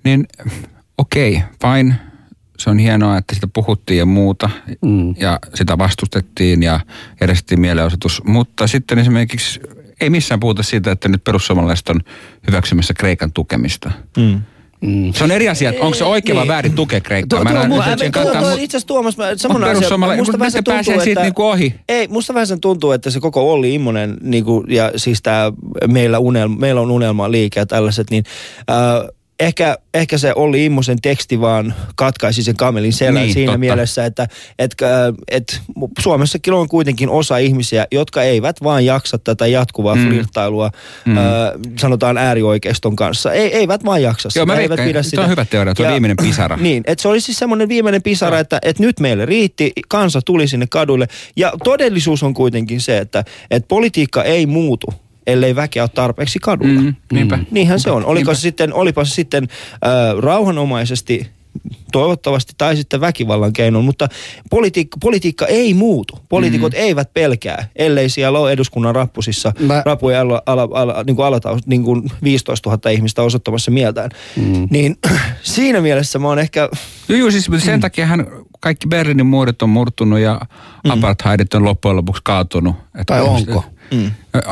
[0.03, 0.27] niin
[0.97, 1.95] okei, okay, fine.
[2.57, 4.49] Se on hienoa, että sitä puhuttiin ja muuta.
[4.85, 5.15] Mm.
[5.17, 6.79] Ja sitä vastustettiin ja
[7.21, 8.23] järjestettiin mielenosoitus.
[8.23, 9.59] Mutta sitten esimerkiksi
[10.01, 11.99] ei missään puhuta siitä, että nyt perussuomalaiset on
[12.47, 13.91] hyväksymässä Kreikan tukemista.
[14.17, 14.41] Mm.
[14.81, 15.13] Mm.
[15.13, 16.47] Se on eri asia, että onko se oikein vai Niin.
[16.51, 17.39] väärin tukea Kreikkaa.
[17.43, 19.35] Tuo- Mä en tuo- nyt sen Tuo- kantaa, tuo- mutta- Itse asiassa Tuomas, On asia,
[19.73, 21.75] perussuomala- musta vähän nyt se ne pääsee tuntuu, siitä että, niinku ohi.
[21.89, 25.51] Ei, musta vähän sen tuntuu, että se koko Olli Immonen, niinku, ja siis tämä
[25.87, 28.23] meillä, unelma, meillä on unelma liike ja tällaiset, niin
[28.69, 29.07] äh,
[29.41, 33.57] ehkä, ehkä se Olli Immosen teksti vaan katkaisi sen kamelin selän Niin, siinä totta.
[33.57, 34.27] mielessä, että
[34.59, 34.89] et, äh,
[35.27, 35.61] et
[35.99, 40.07] Suomessakin on kuitenkin osa ihmisiä, jotka eivät vaan jaksa tätä jatkuvaa Mm.
[40.07, 40.71] flirttailua,
[41.05, 41.11] Mm.
[41.11, 41.17] mm.
[41.17, 41.23] äh,
[41.79, 43.33] sanotaan äärioikeiston kanssa.
[43.33, 45.21] Ei, eivät vaan jaksa Joo, mä sitä, eivät pidä sitä.
[45.21, 46.57] on hyvä teoria, tuo Ja- viimeinen pisara.
[46.71, 50.47] Niin, että se oli siis semmoinen viimeinen pisara, että, että nyt meille riitti, kansa tuli
[50.47, 51.07] sinne kaduille.
[51.35, 54.87] Ja todellisuus on kuitenkin se, että, että politiikka ei muutu,
[55.31, 56.81] ellei väkeä ole tarpeeksi kadulla.
[56.81, 57.39] Mm, niinpä.
[57.51, 58.05] Niinhän se on.
[58.05, 58.33] Oliko Niinpä.
[58.33, 61.27] se sitten, olipa se sitten äh, rauhanomaisesti
[61.91, 64.07] toivottavasti tai sitten väkivallan keinoin, mutta
[64.49, 66.19] politiikka, politiikka ei muutu.
[66.29, 66.79] Poliitikot mm.
[66.79, 71.67] eivät pelkää, ellei siellä ole eduskunnan rappusissa Mä- rapuja ala, ala, ala, niin kuin alataus,
[71.67, 74.09] niin kuin 15 000 ihmistä osoittamassa mieltään.
[74.35, 74.67] Mm.
[74.71, 74.97] Niin
[75.41, 76.69] siinä mielessä mä oon ehkä,
[77.09, 77.81] Joo, joo, siis sen mm.
[77.81, 78.27] takiahan
[78.59, 80.41] kaikki Berliinin muurit on murtunut ja
[80.83, 80.91] mm.
[80.91, 82.75] apartheidit on loppujen lopuksi kaatunut.
[82.95, 83.63] Että Tai onko?
[83.93, 84.11] Mm.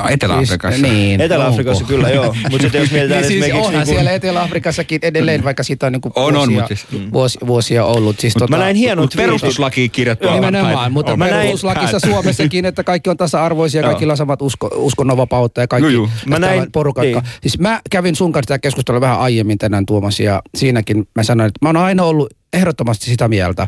[0.10, 0.80] Etelä-Afrikassa.
[0.80, 1.88] Siis, niin, Etelä-Afrikassa onko?
[1.96, 5.64] kyllä joo, mutta sitten jos mietitään Niin siis onhan niin kuin, siellä Etelä-Afrikassakin edelleen, vaikka
[5.64, 8.20] siitä on, niin kuin On, on, vuosia, mutta siis- vuosia, vuosia ollut.
[8.20, 11.36] Siis Mut mä näin hienon Mutta perustuslakiin kirjattu Joo, apartheid nimenomaan, mutta on- Mä näin-
[11.38, 15.94] perustuslakissa Suomessakin, että kaikki on tasa-arvoisia, kaikilla on samat usko, uskonnonvapautta ja kaikki.
[15.94, 17.22] Ja Mä näin- porukka, niin.
[17.42, 21.48] Siis mä kävin sun kanssa tätä keskustelua vähän aiemmin tänään Tuomas ja siinäkin mä sanoin,
[21.48, 23.68] että mä oon aina ollut ehdottomasti sitä mieltä,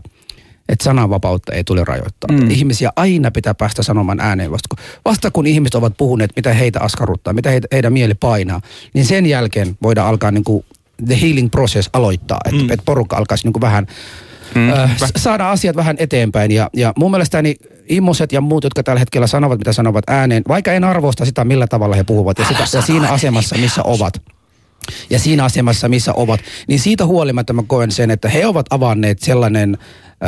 [0.72, 2.32] että sananvapautta ei tule rajoittaa.
[2.32, 2.50] Mm.
[2.50, 6.80] Ihmisiä aina pitää päästä sanomaan ääneen vasta kun, vasta kun ihmiset ovat puhuneet, mitä heitä
[6.80, 8.62] askarruttaa, mitä heitä, heidän mieli painaa,
[8.94, 10.66] niin sen jälkeen voidaan alkaa niin kuin
[11.06, 12.72] the healing process aloittaa, että mm.
[12.72, 13.88] et porukka alkaisi niin kuin vähän
[14.56, 15.08] Mm, hyvä.
[15.16, 16.52] saada asiat vähän eteenpäin.
[16.52, 17.56] Ja, ja mun mielestäni
[17.90, 21.68] immoset ja muut, jotka tällä hetkellä sanovat, mitä sanovat ääneen, vaikka en arvosta sitä, millä
[21.68, 24.14] tavalla he puhuvat ja, sitä, ja siinä asemassa, missä ovat,
[25.10, 29.20] ja siinä asemassa, missä ovat, niin siitä huolimatta mä koen sen, että he ovat avanneet
[29.20, 29.78] sellainen,
[30.24, 30.28] ö,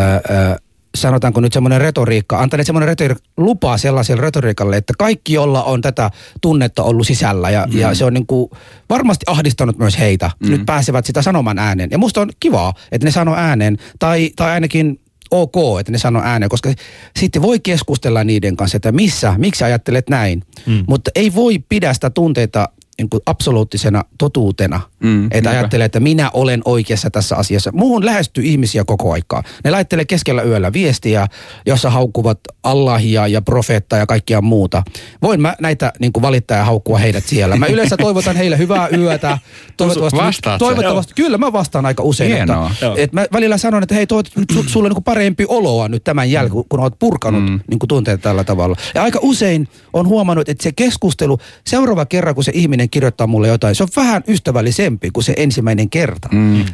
[0.53, 0.59] ö,
[0.97, 6.11] sanotaanko nyt semmoinen retoriikka, antaneet semmoinen retoriikka, lupaa sellaiselle retoriikalle, että kaikki, jolla on tätä
[6.41, 7.79] tunnetta ollut sisällä, ja, mm.
[7.79, 8.49] ja se on niin kuin
[8.89, 10.51] varmasti ahdistanut myös heitä, mm.
[10.51, 11.91] nyt pääsevät sitä sanomaan ääneen.
[11.91, 14.99] Ja musta on kivaa, että ne sanoo ääneen, tai, tai ainakin
[15.31, 16.73] ok, että ne sanoo ääneen, koska
[17.19, 20.43] sitten voi keskustella niiden kanssa, että missä, miksi ajattelet näin.
[20.65, 20.83] Mm.
[20.87, 24.81] Mutta ei voi pidä sitä tunteita niin kuin absoluuttisena totuutena.
[25.03, 25.49] Mm, Mm, että niinpä.
[25.49, 27.71] ajattelee, että minä olen oikeassa tässä asiassa.
[27.73, 29.43] Muuhun lähestyy ihmisiä koko aikaa.
[29.63, 31.27] Ne laittelee keskellä yöllä viestiä,
[31.65, 34.83] jossa haukkuvat Allahia ja profeettaa ja kaikkia muuta.
[35.21, 37.55] Voin mä näitä niin kuin valittaa ja haukkua heidät siellä.
[37.55, 39.37] Mä yleensä toivotan heille hyvää yötä.
[39.77, 42.31] Toivottavasti, Vastaat toivottavasti kyllä mä vastaan aika usein.
[42.31, 42.71] Hienoa.
[42.71, 45.87] Että, että mä välillä sanon, että hei, toivot nyt su, sulle niin kuin parempi oloa
[45.87, 47.59] nyt tämän jälkeen, kun olet purkanut mm.
[47.69, 48.75] niin kuin tunteet tällä tavalla.
[48.95, 53.47] Ja aika usein on huomannut, että se keskustelu, seuraava kerran kun se ihminen kirjoittaa mulle
[53.47, 56.29] jotain, se on vähän ystävällisempi kuin se ensimmäinen kerta.
[56.31, 56.65] Mm.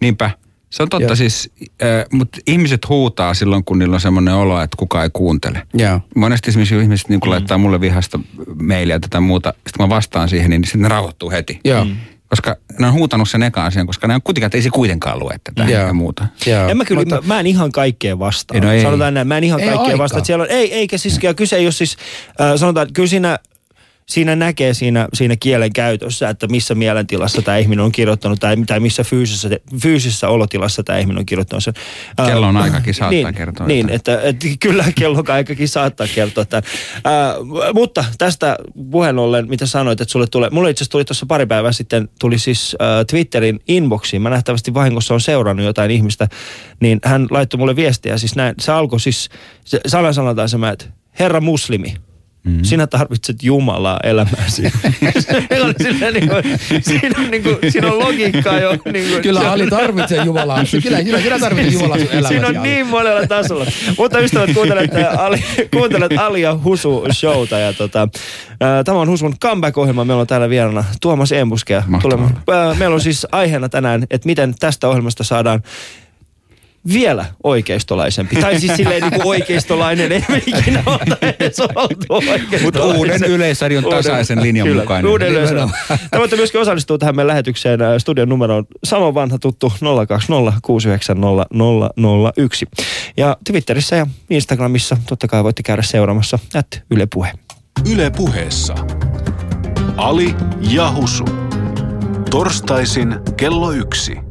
[0.00, 0.30] Niinpä.
[0.70, 1.16] Se on totta Joo.
[1.16, 1.50] siis,
[1.82, 5.62] äh, mutta ihmiset huutaa silloin, kun niillä on semmoinen olo, että kukaan ei kuuntele.
[5.74, 6.00] Joo.
[6.16, 8.20] Monesti esimerkiksi ihmiset niin kun laittaa mulle vihasta
[8.62, 11.60] mailia tai muuta, sitten mä vastaan siihen, niin sitten ne rauhoittuu heti.
[11.64, 11.86] Joo.
[12.28, 15.18] Koska ne on huutanut sen eka asian, koska ne on kuitenkaan, että ei se kuitenkaan
[15.18, 15.86] lue tätä Joo.
[15.86, 16.26] ja muuta.
[16.46, 16.68] Joo.
[16.68, 18.62] En mä kyllä, Mutta- mä, mä en ihan kaikkeen vastaan.
[18.62, 18.82] No ei.
[18.82, 19.98] Sanotaan näin, mä en ihan Ei kaikkeen aikaa.
[20.04, 20.24] vastaan.
[20.24, 21.96] Siellä on, ei, eikä siis, ja kyse ei ole siis,
[22.40, 23.38] äh, sanotaan, että kyllä siinä,
[24.10, 28.80] siinä näkee siinä, siinä kielen käytössä, että missä mielentilassa tämä ihminen on kirjoittanut tai, tai
[28.80, 29.48] missä fyysisessä,
[29.82, 31.74] fyysisessä olotilassa tämä ihminen on kirjoittanut sen.
[32.20, 36.62] Äh, Kellon aikakin saattaa niin, kertoa Niin, että, että kyllä kellon aikakin saattaa kertoa tämän.
[36.94, 38.56] Äh, mutta tästä
[38.90, 42.08] puheen ollen, mitä sanoit, että sulle tulee, mulle itse asiassa tuli tuossa pari päivää sitten,
[42.20, 46.28] tuli siis äh, Twitterin inboxiin, mä nähtävästi vahingossa on seurannut jotain ihmistä,
[46.80, 49.28] niin hän laittoi mulle viestiä, siis näin, se alkoi siis,
[49.64, 50.84] se, sana sanotaan se, että
[51.18, 51.94] herra muslimi,
[52.44, 52.64] Mm-hmm.
[52.64, 54.62] Sinä tarvitset Jumalaa elämääsi.
[55.64, 56.42] On silleen niin kuin,
[56.82, 58.70] siinä, on niin kuin, siinä on logiikkaa jo.
[58.92, 60.64] Niin kuin, Kyllä Ali tarvitsee Jumalaa.
[60.82, 62.28] Kyllä, kyllä, kyllä tarvitsee Jumalaa sun elämäsi.
[62.28, 62.68] Siinä on Ali.
[62.68, 63.66] niin monella tasolla.
[63.98, 67.58] Mutta ystävät, kuuntelet, ää, Ali, kuuntelet Ali ja Husu showta.
[67.58, 68.08] Ja tota,
[68.60, 70.04] ää, tämä on Husun comeback-ohjelma.
[70.04, 71.74] Meillä on täällä vieraana Tuomas Embuske.
[71.74, 75.62] Ää, meillä on siis aiheena tänään, että miten tästä ohjelmasta saadaan
[76.92, 78.36] vielä oikeistolaisempi.
[78.36, 82.62] Tai siis silleen niin kuin oikeistolainen, ei ikinä ole edes oltu oikeistolaisen.
[82.62, 85.10] Mutta uuden Yleisradion tasaisen linjan Kyllä, mukainen.
[85.10, 85.70] Uuden yleisradion.
[86.10, 87.80] Te voitte myöskin osallistua tähän meidän lähetykseen.
[87.98, 89.72] Studion numero on sama vanha tuttu
[90.08, 91.46] 020 690
[92.36, 92.66] 001.
[93.16, 97.32] Ja Twitterissä ja Instagramissa totta kai voitte käydä seuraamassa at Yle Puhe.
[97.92, 98.74] Yle puheessa.
[99.96, 101.24] Ali ja Husu.
[102.30, 104.29] Torstaisin kello yksi.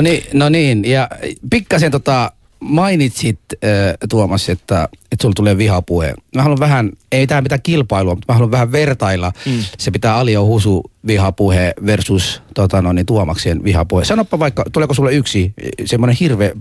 [0.00, 1.08] No niin, no niin, ja
[1.50, 3.70] pikkasen tota, mainitsit äh,
[4.08, 6.14] Tuomas, että, että sulla tulee vihapuhe.
[6.36, 9.32] Mä haluan vähän, ei tämä mitään kilpailua, mutta mä haluan vähän vertailla.
[9.46, 9.52] Mm.
[9.78, 14.04] Se pitää Alio Husu vihapuhe versus tota, no, niin, Tuomaksien vihapuhe.
[14.04, 15.52] Sanoppa vaikka, tuleeko sulle yksi
[15.84, 16.52] semmoinen hirveä,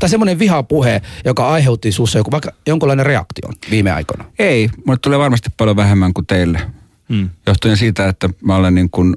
[0.00, 4.24] tai semmoinen vihapuhe, joka aiheutti sussa joku, vaikka jonkunlainen reaktio viime aikoina.
[4.38, 6.60] Ei, mulle tulee varmasti paljon vähemmän kuin teille.
[7.08, 7.30] Mm.
[7.46, 9.16] Johtuen siitä, että mä olen niin kuin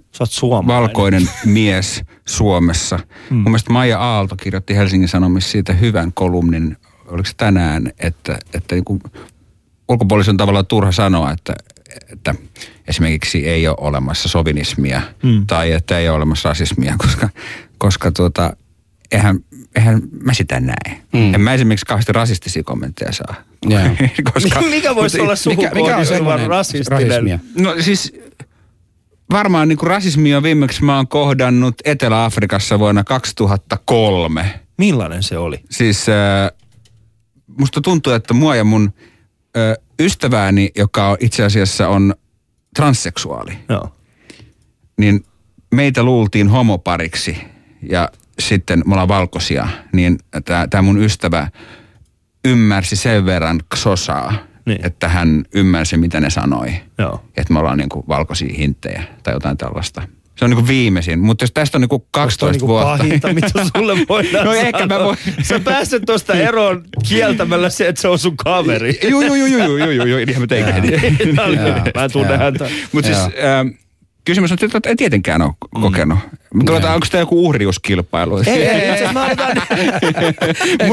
[0.68, 3.00] valkoinen mies Suomessa.
[3.30, 3.36] Mm.
[3.36, 6.78] Mun mielestä Maija Aalto kirjoitti Helsingin Sanomissa siitä hyvän kolumnin,
[7.08, 9.04] oliko se tänään, että, että niin kuin
[9.90, 11.54] ulkopuolisen on tavallaan turha sanoa, että,
[12.12, 12.36] että
[12.88, 15.48] esimerkiksi ei ole olemassa sovinismia mm.
[15.48, 17.30] tai että ei ole olemassa rasismia, koska,
[17.78, 18.56] koska tuota,
[19.12, 19.40] eihän,
[19.76, 21.02] eihän mä sitä näe.
[21.14, 21.34] Mm.
[21.34, 23.36] En mä esimerkiksi kauheasti rasistisia kommentteja saa.
[23.66, 23.82] Joo.
[24.34, 27.08] koska, Mikä voisi olla mikä on sukupuolinen semmoinen rasistinen?
[27.10, 27.40] rasismia?
[27.60, 28.14] No siis
[29.32, 34.60] varmaan niin kuin rasismia viimeksi mä oon kohdannut Etelä-Afrikassa vuonna 2003.
[34.78, 35.64] Millainen se oli?
[35.70, 36.52] Siis äh,
[37.60, 38.94] musta tuntuu, että mua ja mun
[39.58, 42.16] äh, ystävääni, joka on itse asiassa on
[42.76, 43.96] transseksuaali, Joo.
[44.98, 45.26] niin
[45.76, 47.38] meitä luultiin homopariksi
[47.90, 48.10] ja
[48.48, 50.18] sitten me ollaan valkoisia, niin
[50.70, 51.48] tämä mun ystävä
[52.46, 54.42] ymmärsi sen verran ksosaa, Niin.
[54.66, 54.86] niin.
[54.86, 56.74] että hän ymmärsi, mitä ne sanoi.
[56.98, 57.24] Joo.
[57.38, 60.02] Että me ollaan niinku valkoisia hinttejä tai jotain tällaista.
[60.36, 63.04] Se on niinku viimeisin, mutta jos tästä on niinku 12 Onko toi vuotta.
[63.04, 65.18] Niinku pahinta, mitä sulle voidaan No ehkä mä voin.
[65.42, 69.00] Sä pääset tuosta eroon kieltämällä se, että se on sun kaveri.
[69.10, 70.56] Joo, joo, joo, joo, joo, joo, joo, niinhän mä
[71.68, 71.76] Joo.
[71.96, 72.38] Mä en tunne Joo.
[72.38, 72.70] häntä.
[72.92, 73.68] Mutta siis ähm,
[74.26, 76.20] kysymys on, että ei tietenkään ole kokenut.
[76.54, 76.94] Mutta mm.
[76.94, 78.38] onko tämä joku uhriuskilpailu?
[78.38, 79.58] Ei, ei, itse mä otan...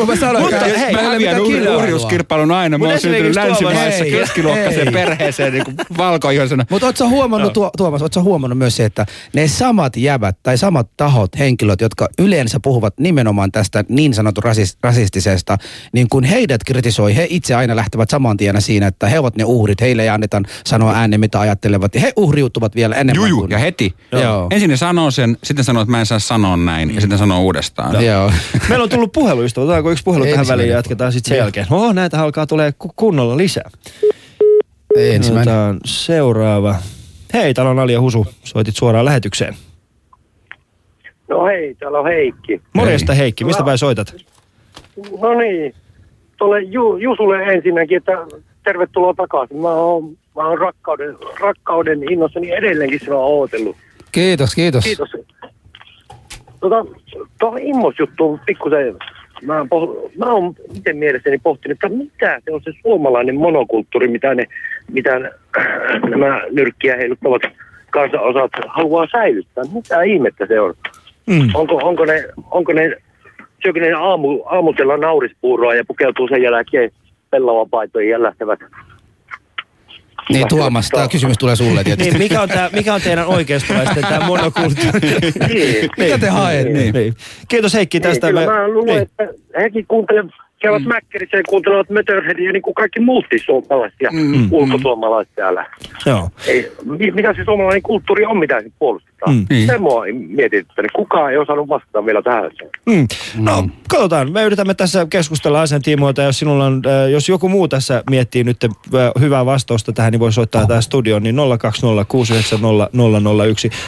[0.06, 2.78] Mä sanoin, Mutta hei, mä häviän uhri- uhriuskilpailun aina.
[2.78, 5.64] Mä oon syntynyt länsimaissa keskiluokkaiseen perheeseen niin
[5.96, 6.64] valkoihoisena.
[6.70, 10.88] Mutta ootko huomannut, tuo, Tuomas, ootko huomannut myös se, että ne samat jävät tai samat
[10.96, 15.58] tahot, henkilöt, jotka yleensä puhuvat nimenomaan tästä niin sanotun rasis, rasistisesta,
[15.92, 19.44] niin kun heidät kritisoi, he itse aina lähtevät saman tien siinä, että he ovat ne
[19.44, 23.50] uhrit, heille ei anneta sanoa ääneen, mitä ajattelevat, ja he uhriutuvat vielä enemmän Juju, kuin...
[23.50, 23.94] ja heti.
[24.12, 24.46] Joo.
[24.50, 27.40] Ensin ne sanoo sen, sitten sanoo, että mä en saa sanoa näin, ja sitten sanoo
[27.42, 28.04] uudestaan.
[28.04, 28.32] Joo.
[28.68, 29.60] Meillä on tullut puheluista.
[29.60, 31.44] Otetaanko yksi puhelu tähän Ensimmäinen väliin ja jatketaan sitten sen Joo.
[31.44, 31.66] jälkeen.
[31.70, 33.70] Oh, näitä alkaa tulee ku- kunnolla lisää.
[34.96, 35.54] Ensimmäinen.
[35.54, 36.74] Otetaan seuraava.
[37.34, 38.26] Hei, täällä on Alia Husu.
[38.44, 39.54] Soitit suoraan lähetykseen.
[41.28, 42.60] No hei, täällä on Heikki.
[42.74, 43.66] Morjesta Heikki, mistä No.
[43.66, 44.14] päin soitat?
[45.20, 45.74] No niin,
[46.38, 48.12] tuolle Ju, Jusulle ensinnäkin, että
[48.64, 49.56] tervetuloa takaisin.
[49.56, 50.04] Mä oon
[50.36, 53.76] mä oon rakkauden, rakkauden innossani edelleenkin sinua ootellut.
[54.12, 54.84] Kiitos, kiitos.
[54.84, 55.08] Kiitos.
[56.60, 56.84] Tota,
[57.40, 58.96] tuohon immosjuttuun pikkusen,
[59.42, 64.34] mä, poh- mä oon itse mielessäni pohtinut, että mitä se on se suomalainen monokulttuuri, mitä,
[64.34, 64.44] ne,
[64.92, 65.20] mitä
[66.10, 67.42] nämä nyrkkiä heiluttavat
[67.90, 69.64] kansanosat haluaa säilyttää.
[69.74, 70.74] Mitä ihmettä se on?
[71.26, 71.48] Mm.
[71.54, 72.96] Onko, onko ne, onko ne
[73.62, 76.90] syökö ne aamu, aamutella naurispuuroa ja pukeutuu sen jälkeen
[77.30, 78.60] pellavapaitoihin ja lähtevät
[80.28, 82.10] Niin Tuomas, tämä kysymys tulee sulle tietysti.
[82.10, 85.00] Niin, mikä on, tää, mikä on teidän oikeistolaisten tämä monokulttuuri?
[85.48, 85.90] Niin.
[85.98, 86.72] Mitä te haet?
[86.72, 86.94] Niin.
[86.94, 87.14] niin.
[87.48, 88.26] Kiitos Heikki tästä.
[88.26, 89.02] Niin, kyllä Me- mä luulen, niin.
[89.02, 89.24] että
[89.62, 90.88] hekin kuuntelevat, käyvät mm.
[90.88, 94.48] Mäkkärissä ja kuuntelevat Mötörheadia niin kuin kaikki muutkin suomalaiset ja mm.
[94.50, 95.66] ulkosuomalaiset täällä.
[96.06, 96.30] Joo.
[96.46, 99.34] Ei, mi- mitä se suomalainen kulttuuri on, mitä se puolustetaan.
[99.34, 99.38] Mm.
[99.40, 99.46] Mm.
[99.50, 99.66] Niin.
[99.66, 100.92] Se mua mietityttänyt.
[100.92, 102.50] Kukaan ei osannut vastata vielä tähän.
[102.86, 103.06] Mm.
[103.38, 104.32] No, katsotaan.
[104.32, 106.22] Me yritämme tässä keskustella asian tiimoilta.
[106.22, 108.70] Jos, sinulla on, äh, jos joku muu tässä miettii nyt äh,
[109.20, 111.40] hyvää vastausta tähän, niin voi soittaa tähän studioon, niin 020690001.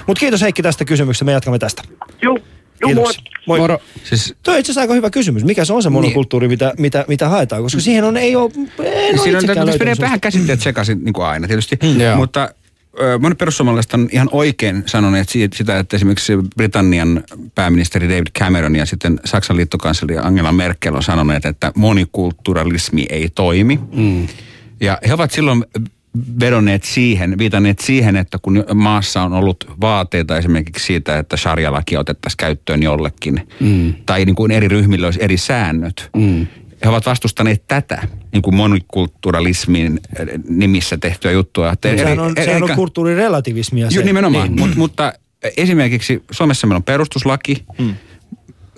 [0.07, 1.25] Mutta kiitos Heikki tästä kysymyksestä.
[1.25, 1.83] Me jatkamme tästä.
[2.25, 2.50] Moi.
[2.87, 3.19] Kiitos.
[3.47, 3.59] Moi.
[3.59, 3.79] Moro.
[4.05, 5.45] Siis Tuo on itse asiassa aika hyvä kysymys.
[5.45, 7.63] Mikä se on se monokulttuuri, mitä, mitä, mitä haetaan?
[7.63, 11.49] Koska siihen on, ei ole, en Siinä on, menee vähän käsitteet sekaisin niin kuin aina
[11.49, 11.79] tietysti.
[11.99, 12.17] Joo.
[12.17, 12.49] Mutta
[13.21, 18.87] monet perussuomalaiset on ihan oikein sanoneet siitä, sitä, että esimerkiksi Britannian pääministeri David Cameron ja
[18.87, 23.81] sitten Saksan liittokansleri Angela Merkel on sanoneet, että monikulturalismi ei toimi.
[23.93, 24.29] Mm.
[24.81, 25.65] Ja he ovat silloin
[26.41, 32.37] vedonneet siihen, viitanneet siihen, että kun maassa on ollut vaateita esimerkiksi siitä, että sharia-laki otettaisiin
[32.37, 33.95] käyttöön jollekin, mm.
[34.07, 36.47] tai niin kuin eri ryhmillä olisi eri säännöt, mm.
[36.85, 41.73] he ovat vastustaneet tätä niin kuin monikulturalismin eh, nimissä tehtyä juttua.
[41.73, 43.97] Että Sehän on, eri- sehän on kulttuurirelativismia se.
[43.97, 44.57] Ju, nimenomaan, Niin.
[44.57, 44.79] niin.
[44.79, 45.13] mutta, mutta
[45.57, 47.65] esimerkiksi Suomessa meillä on perustuslaki.
[47.79, 47.95] Mm.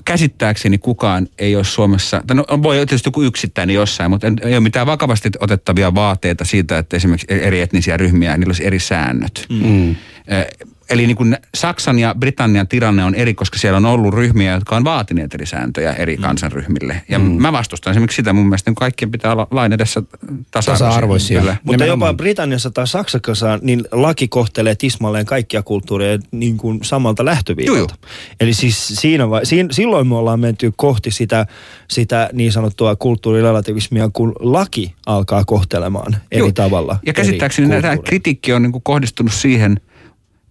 [0.05, 4.61] Käsittääkseni kukaan ei ole Suomessa, tai no, voi tietysti joku yksittäinen jossain, mutta ei ole
[4.61, 9.47] mitään vakavasti otettavia vaateita siitä, että esimerkiksi eri etnisiä ryhmiä, niillä olisi eri säännöt.
[9.49, 9.97] Mm.
[10.27, 10.47] Eh,
[10.93, 14.77] Eli niin kuin Saksan ja Britannian tilanne on eri, koska siellä on ollut ryhmiä, jotka
[14.77, 16.23] on vaatineet eri sääntöjä eri mm.
[16.23, 17.03] kansanryhmille.
[17.09, 17.25] Ja mm.
[17.25, 20.03] mä vastustan esimerkiksi sitä, mun mielestä niin kaikkien pitää olla lain edessä
[20.51, 21.41] tasa-arvoisia.
[21.41, 21.57] Kyllä.
[21.63, 22.09] Mutta Nimenomaan.
[22.09, 27.95] jopa Britanniassa tai Saksassa niin laki kohtelee tismalleen kaikkia kulttuureja niin kuin samalta lähtöviivalta.
[28.41, 31.47] Eli siis siinä vai, siinä, silloin me ollaan menty kohti sitä,
[31.89, 36.53] sitä niin sanottua kulttuurirelativismia, kun laki alkaa kohtelemaan eri Joo.
[36.53, 36.99] tavalla.
[37.07, 39.81] Ja käsittääkseni eri tämä kritiikki on niin kuin kohdistunut siihen,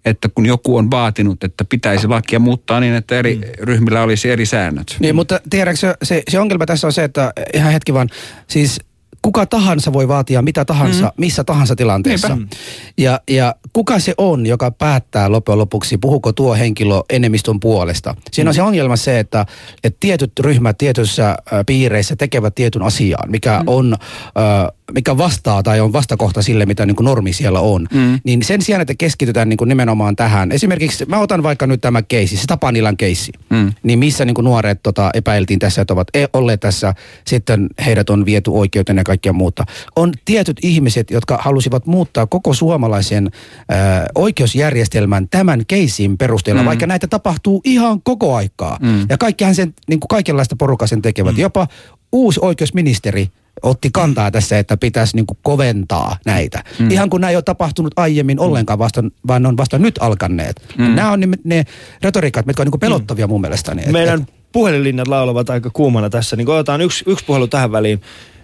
[0.05, 3.41] että kun joku on vaatinut, että pitäisi lakia muuttaa niin, että eri mm.
[3.59, 4.95] ryhmillä olisi eri säännöt.
[4.99, 8.09] Niin, mutta tiedätkö, se, se, ongelma tässä on se, että ihan hetki vaan,
[8.47, 8.79] siis
[9.21, 11.11] kuka tahansa voi vaatia mitä tahansa, mm.
[11.17, 12.35] missä tahansa tilanteessa.
[12.35, 12.55] Niinpä.
[12.97, 18.15] Ja, ja kuka se on, joka päättää loppujen lopuksi, puhuko tuo henkilö enemmistön puolesta.
[18.31, 19.45] Siinä on se ongelma se, että,
[19.83, 23.63] että tietyt ryhmät tietyissä piireissä tekevät tietyn asian, mikä mm.
[23.67, 23.93] on...
[23.93, 27.87] Äh, mikä vastaa tai on vastakohta sille, mitä niin kuin normi siellä on.
[27.93, 28.19] Mm.
[28.23, 30.51] Niin sen sijaan, että keskitytään niin kuin nimenomaan tähän.
[30.51, 33.31] Esimerkiksi mä otan vaikka nyt tämä keissi, se Tapanilan keissi.
[33.49, 33.73] Mm.
[33.83, 36.93] Niin missä niin kuin nuoret tota, epäiltiin tässä, että ovat e- olleet tässä,
[37.27, 39.65] sitten heidät on viety oikeuteen ja kaikkea muuta.
[39.95, 43.31] On tietyt ihmiset, jotka halusivat muuttaa koko suomalaisen
[43.71, 43.77] äh,
[44.15, 46.65] oikeusjärjestelmän tämän keisin perusteella, mm.
[46.65, 48.77] vaikka näitä tapahtuu ihan koko aikaa.
[48.81, 49.05] Mm.
[49.09, 51.35] Ja kaikkihan sen, niin kuin kaikenlaista porukkaa sen tekevät.
[51.35, 51.41] Mm.
[51.41, 51.67] Jopa
[52.11, 53.27] uusi oikeusministeri
[53.61, 56.63] otti kantaa tässä, että pitäisi niin koventaa näitä.
[56.79, 56.91] Mm.
[56.91, 60.61] Ihan kun nämä ei ole tapahtunut aiemmin ollenkaan, vasta, vaan ne on vasta nyt alkaneet.
[60.77, 60.95] Mm.
[60.95, 61.63] Nämä on ne, ne
[62.03, 63.81] retoriikat, mitkä on niin pelottavia mun mielestäni.
[63.81, 68.01] Et- Meidän et- puhelinlinnat laulavat aika kuumana tässä, niin otetaan yksi, yksi puhelu tähän väliin.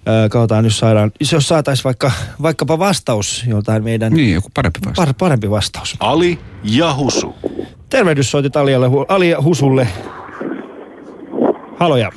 [0.07, 5.05] Öö, katsotaan, jos saadaan, jos saataisiin vaikka, vaikkapa vastaus joltain meidän Niin, joku parempi vastaus.
[5.07, 5.95] par, parempi vastaus.
[5.99, 7.35] Ali ja Husu.
[7.89, 9.87] Tervehdys soitit Alialle, Ali Husulle.
[11.79, 12.11] Haloja.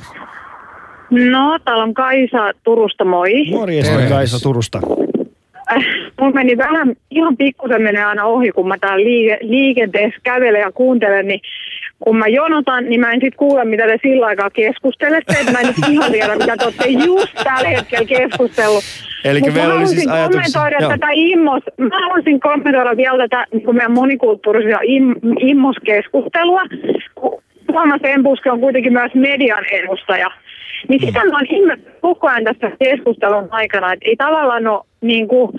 [1.11, 3.45] No, täällä on Kaisa Turusta, moi.
[3.51, 3.99] Morjesta.
[4.09, 4.79] Kaisa Turusta.
[5.71, 5.83] Äh,
[6.19, 10.71] Mulla meni vähän, ihan pikkusen menee aina ohi, kun mä täällä liike, liikenteessä kävelen ja
[10.71, 11.41] kuuntelen, niin
[11.99, 15.33] kun mä jonotan, niin mä en sit kuule, mitä te sillä aikaa keskustelette.
[15.39, 18.83] että Mä en nyt ihan tiedä, mitä te olette just tällä hetkellä keskustellut.
[19.39, 20.89] Mut mä meillä oli siis haluaisin ajatuksia- kommentoida joo.
[20.91, 26.61] tätä immos, mä haluaisin kommentoida vielä tätä niin meidän monikulttuurisia im, immoskeskustelua.
[27.71, 30.31] Tuomas Embuske on kuitenkin myös median edustaja.
[30.87, 35.27] Niin sitä mä oon ihmetellyt koko ajan tässä keskustelun aikana, että ei tavallaan ole niin
[35.27, 35.51] kuin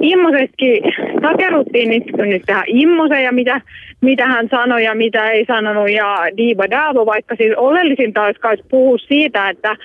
[0.00, 0.82] Immosetkin,
[1.22, 3.60] takeruttiin nyt, nyt tähän Immosen ja mitä,
[4.00, 8.56] mitä hän sanoi ja mitä ei sanonut ja Diiba Daavo, vaikka siis oleellisinta olisi kai
[8.70, 9.76] puhua siitä, että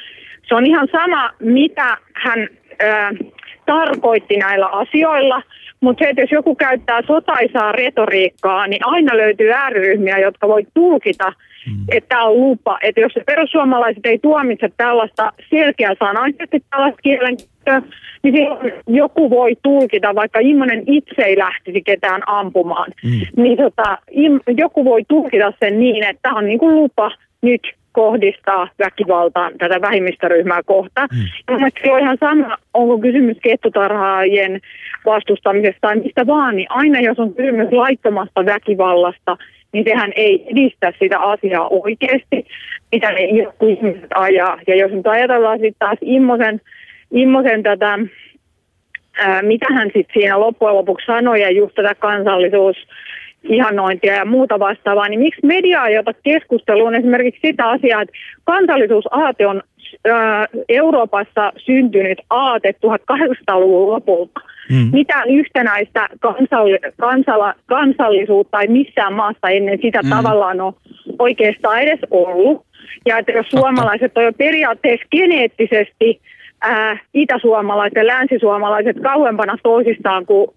[0.47, 2.47] se on ihan sama, mitä hän
[2.79, 3.11] ää,
[3.65, 5.41] tarkoitti näillä asioilla,
[5.81, 11.33] mutta se, että jos joku käyttää sotaisaa retoriikkaa, niin aina löytyy ääriryhmiä, jotka voi tulkita
[11.91, 12.77] että tämä on lupa.
[12.81, 17.81] Että jos se perussuomalaiset ei tuomitse tällaista selkeä sanaisesti tällaista kielenkäyttöä,
[18.23, 23.43] niin silloin joku voi tulkita, vaikka Immonen itse ei lähtisi ketään ampumaan, mm.
[23.43, 23.97] niin tota,
[24.57, 29.81] joku voi tulkita sen niin, että tämä on niin kuin lupa nyt kohdistaa väkivaltaa tätä
[29.81, 31.09] vähemmistöryhmää kohtaan.
[31.11, 31.19] Mm.
[31.19, 34.61] Ja mun mielestä se on ihan sama, onko kysymys kettutarhaajien
[35.05, 39.37] vastustamisesta tai mistä vaan, niin aina jos on kysymys laittomasta väkivallasta,
[39.73, 42.45] niin sehän ei edistä sitä asiaa oikeasti,
[42.91, 43.21] mitä ne
[43.67, 44.59] ihmiset ajaa.
[44.67, 46.61] Ja jos nyt ajatellaan sitten taas Immosen,
[47.11, 47.99] Immosen tätä,
[49.17, 52.77] ää, mitä hän sitten siinä loppujen lopuksi sanoi, ja just tätä kansallisuus,
[53.43, 59.47] ihanointia ja muuta vastaavaa, niin miksi media ei ota keskusteluun esimerkiksi sitä asiaa, että kansallisuusaate
[59.47, 59.61] on
[60.05, 64.39] ää, Euroopassa syntynyt aate 1800-luvun lopulta.
[64.71, 64.89] Mm.
[64.93, 70.09] Mitään yhtenäistä kansall- kansala- kansallisuutta ei missään maassa ennen sitä mm.
[70.09, 70.73] tavallaan ole
[71.19, 72.65] oikeastaan edes ollut.
[73.05, 76.21] Ja että jos suomalaiset on jo periaatteessa geneettisesti
[76.61, 80.47] ää, itäsuomalaiset ja länsisuomalaiset kauempana toisistaan kuin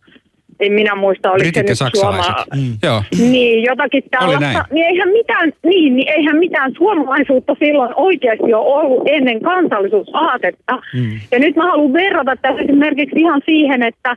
[0.60, 1.94] en minä muista, oliko Britit se nyt.
[1.94, 2.44] Suoma...
[2.54, 2.76] Mm.
[2.82, 3.02] Joo.
[3.18, 4.64] Niin, jotakin tällaista.
[4.70, 10.72] Niin eihän mitään, niin, niin eihän mitään suomalaisuutta silloin oikeasti ole ollut ennen kansallisuusaatetta.
[10.94, 11.20] Mm.
[11.32, 14.16] Ja nyt mä haluan verrata tässä esimerkiksi ihan siihen, että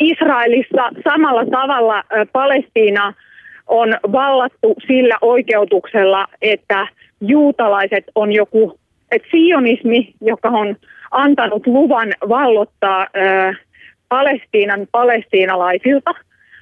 [0.00, 3.14] Israelissa samalla tavalla Palestiina
[3.66, 6.86] on vallattu sillä oikeutuksella, että
[7.20, 8.78] juutalaiset on joku,
[9.10, 10.76] että sionismi, joka on
[11.10, 13.54] antanut luvan vallottaa ö,
[14.08, 16.14] Palestiinan palestiinalaisilta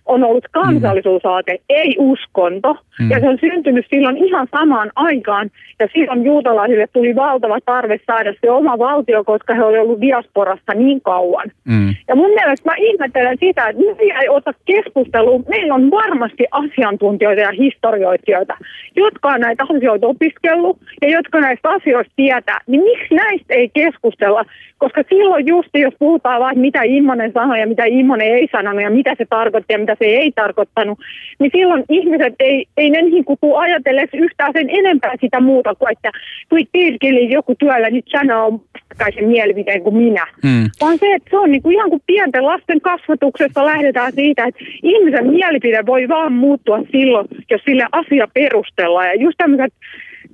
[0.07, 1.59] on ollut kansallisuusaate, mm.
[1.69, 2.77] ei uskonto.
[3.01, 3.11] Mm.
[3.11, 5.51] Ja se on syntynyt silloin ihan samaan aikaan.
[5.81, 10.75] Ja silloin juutalaisille tuli valtava tarve saada se oma valtio, koska he olivat ollut diasporassa
[10.75, 11.51] niin kauan.
[11.65, 11.95] Mm.
[12.09, 15.45] Ja mun mielestä mä ihmettelen sitä, että media ei ota keskusteluun.
[15.49, 18.57] Meillä on varmasti asiantuntijoita ja historioitsijoita,
[18.97, 22.61] jotka on näitä asioita opiskellut ja jotka näistä asioista tietää.
[22.67, 24.45] Niin miksi näistä ei keskustella?
[24.85, 28.91] Koska silloin just, jos puhutaan vaan, mitä Immonen sanoi ja mitä Immonen ei sanonut ja
[28.91, 30.99] mitä se tarkoitti ja mitä se ei tarkoittanut,
[31.39, 35.75] niin silloin ihmiset ei, ei ne niin kuin tuu ajatelleeksi yhtään sen enempää sitä muuta
[35.75, 36.11] kuin, että
[36.49, 40.27] kui Pirkeli joku työllä nyt sanoo vastakkaisen mielipiteen kuin minä.
[40.45, 40.71] Mm.
[40.81, 44.65] Vaan se, että se on niin kuin ihan kuin pienten lasten kasvatuksessa lähdetään siitä, että
[44.83, 49.07] ihmisen mielipide voi vaan muuttua silloin, jos sille asia perustellaan.
[49.07, 49.75] Ja just tämmöiset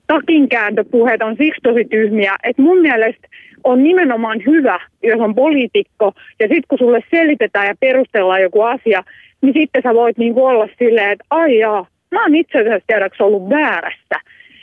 [0.07, 3.29] takinkääntöpuheet on siksi tosi tyhmiä, että mun mielestä
[3.65, 9.03] on nimenomaan hyvä, jos on poliitikko, ja sitten kun sulle selitetään ja perustellaan joku asia,
[9.41, 13.21] niin sitten sä voit niin olla silleen, että ai jaa, mä oon itse asiassa tiedäks
[13.21, 14.21] ollut väärässä.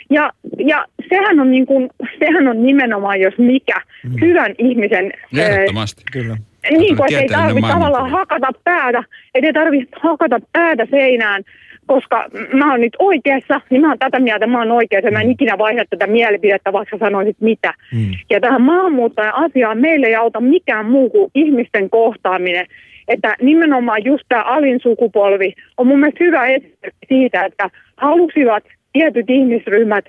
[0.09, 1.89] Ja, ja sehän, on niin kuin,
[2.19, 4.21] sehän on nimenomaan, jos mikä, mm.
[4.21, 5.11] hyvän ihmisen...
[5.37, 6.37] Ehdottomasti, ää, kyllä.
[6.71, 9.03] Niin kuin, ei tarvitse tavallaan hakata päätä,
[9.35, 11.43] ei tarvitse hakata päätä seinään,
[11.85, 15.31] koska mä oon nyt oikeassa, niin mä oon tätä mieltä, mä oon oikeassa, mä en
[15.31, 17.73] ikinä vaihda tätä mielipidettä, vaikka sanoisit mitä.
[17.93, 18.11] Mm.
[18.29, 22.65] Ja tähän maahanmuuttajan asiaan meille ei auta mikään muu kuin ihmisten kohtaaminen.
[23.07, 28.63] Että nimenomaan just tämä alin sukupolvi on mun mielestä hyvä esimerkki siitä, että halusivat
[28.97, 30.05] tietyt ihmisryhmät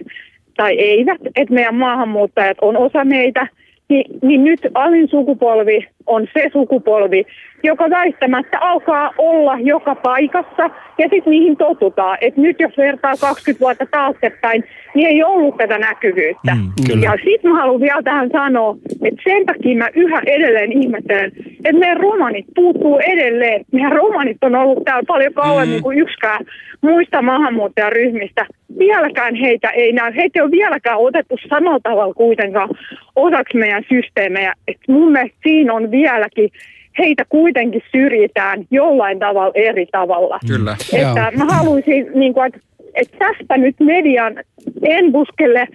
[0.57, 3.47] tai eivät, että meidän maahanmuuttajat on osa meitä,
[3.89, 7.27] niin, niin nyt alin sukupolvi on se sukupolvi,
[7.63, 12.19] joka väistämättä alkaa olla joka paikassa ja sitten niihin totutaan.
[12.21, 16.55] Et nyt jos vertaa 20 vuotta taaksepäin, niin ei ollut tätä näkyvyyttä.
[16.55, 21.33] Mm, ja sitten mä haluan vielä tähän sanoa, että sen takia mä yhä edelleen ihmettelen,
[21.65, 23.65] että meidän romanit puuttuu edelleen.
[23.73, 25.83] Meidän romanit on ollut täällä paljon kauemmin mm.
[25.83, 26.45] kuin yksikään
[26.81, 28.47] muista maahanmuuttajaryhmistä.
[28.79, 30.13] Vieläkään heitä ei näy.
[30.17, 32.69] Heitä ei ole vieläkään otettu samalla tavalla kuitenkaan
[33.17, 34.55] osaksi meidän systeemejä.
[34.69, 36.51] Et mun mielestä siinä on vieläkin
[36.99, 40.39] heitä kuitenkin syrjitään jollain tavalla eri tavalla.
[40.47, 40.77] Kyllä.
[40.93, 42.61] Että mä haluaisin, niin kuin, että,
[42.95, 44.35] että tästä nyt median
[44.83, 45.69] en buskelle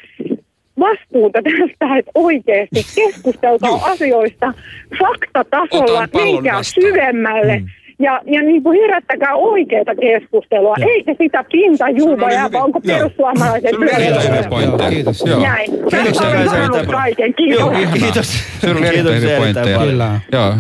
[0.80, 4.54] vastuuta tästä, että oikeasti keskusteltaan asioista
[5.00, 7.60] faktatasolla, menkää syvemmälle.
[7.60, 10.86] Mm ja, ja niin kuin herättäkää oikeaa keskustelua, ja.
[10.90, 14.90] eikä sitä pintajuumoja, vaan onko perussuomalaiset työllisyyttä.
[14.90, 15.24] Kiitos.
[15.26, 15.40] Joo.
[15.40, 15.72] Näin.
[15.72, 16.22] Kiitos.
[16.22, 17.34] Olen kaiken.
[17.34, 17.60] Kiitos.
[17.60, 18.44] Joo, kiitos.
[18.62, 19.80] Se oli erittäin hyviä pointteja.
[19.80, 20.20] Kyllä.
[20.32, 20.54] Joo.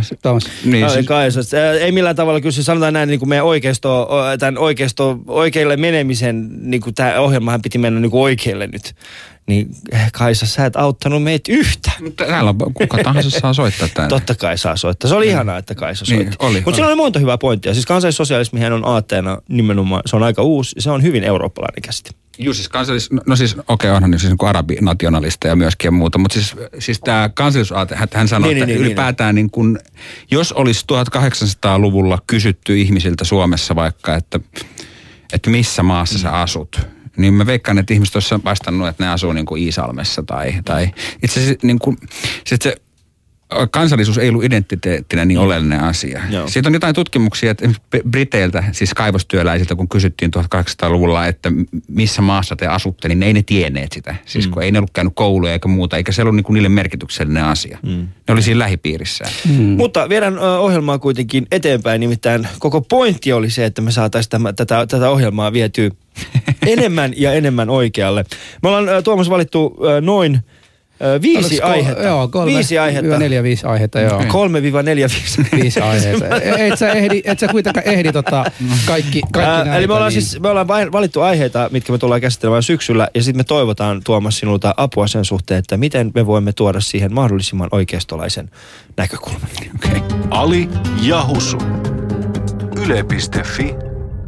[0.65, 1.07] Niin, siis...
[1.07, 1.53] Kaisas.
[1.81, 6.49] Ei millään tavalla kyllä se sanotaan näin, niin kuin meidän oikeisto, tämän oikeisto, oikealle menemisen,
[6.61, 8.93] niin kuin tämä ohjelmahan piti mennä niin kuin oikealle nyt
[9.47, 9.75] niin
[10.13, 11.91] Kaisa, sä et auttanut meitä yhtä.
[12.15, 14.09] Täällä on, kuka tahansa saa soittaa tänne.
[14.09, 15.09] Totta kai saa soittaa.
[15.09, 15.31] Se oli mm.
[15.31, 16.35] ihanaa, että Kaisa Niin, soitti.
[16.39, 16.75] oli, Mutta oli.
[16.75, 17.73] siinä oli monta hyvää pointtia.
[17.73, 22.09] Siis kansallissosialismihän on aatteena nimenomaan, se on aika uusi, se on hyvin eurooppalainen käsite.
[22.37, 23.11] Juu, siis kansallis...
[23.11, 26.55] No, no siis, okei, okay, onhan niin siis niin arabinationalisteja myöskin ja muuta, mutta siis,
[26.79, 29.79] siis tämä kansallisuusaate, hän, sanoi, Niin, niin, että niin, niin, niin, ylipäätään niin kun,
[30.31, 34.39] jos olisi 1800-luvulla kysytty ihmisiltä Suomessa vaikka, että,
[35.33, 36.21] että missä maassa mm.
[36.21, 36.79] sä asut,
[37.17, 40.91] niin mä veikkaan, että ihmiset olisivat vastannut, että ne asuu niin kuin Iisalmessa tai, tai
[41.23, 41.97] itse asiassa niin kuin,
[42.45, 42.75] sit se
[43.71, 46.21] kansallisuus ei ollut identiteettinä niin oleellinen asia.
[46.29, 46.47] Joo.
[46.47, 47.69] Siitä on jotain tutkimuksia, että
[48.09, 51.51] Briteiltä, siis kaivostyöläisiltä, kun kysyttiin 1800-luvulla, että
[51.87, 54.15] missä maassa te asutte, niin ne ei ne tienneet sitä.
[54.25, 56.69] Siis kun ei ne ollut käynyt kouluja eikä muuta, eikä se ollut niin kuin niille
[56.69, 57.77] merkityksellinen asia.
[57.83, 58.07] Mm.
[58.27, 59.31] Ne oli siinä lähipiirissään.
[59.49, 59.63] Mm.
[59.63, 64.87] Mutta viedään ohjelmaa kuitenkin eteenpäin, nimittäin koko pointti oli se, että me saataisiin tämä, tätä,
[64.87, 65.89] tätä ohjelmaa vietyä
[66.67, 68.25] enemmän ja enemmän oikealle.
[68.63, 70.39] Me ollaan Tuomas valittu noin
[71.21, 72.03] viisi kol- aihetta.
[72.03, 73.17] Joo, kolme, viisi aihetta.
[73.17, 74.23] Neljä, viisi aihetta, joo.
[74.27, 75.41] Kolme viiva neljä viisi.
[75.63, 76.25] Viisi aihetta.
[76.67, 78.43] Et sä, ehdi, et sä kuitenkaan ehdi tota
[78.85, 79.75] kaikki, kaikki Ää, näitä.
[79.77, 80.21] eli me ollaan niin.
[80.21, 84.37] siis me ollaan valittu aiheita, mitkä me tullaan käsittelemään syksyllä, ja sitten me toivotaan Tuomas
[84.39, 88.49] sinulta apua sen suhteen, että miten me voimme tuoda siihen mahdollisimman oikeistolaisen
[88.97, 89.47] näkökulman.
[89.75, 90.01] Okay.
[90.29, 90.69] Ali
[91.01, 91.57] ja Husu.
[92.85, 93.75] Yle.fi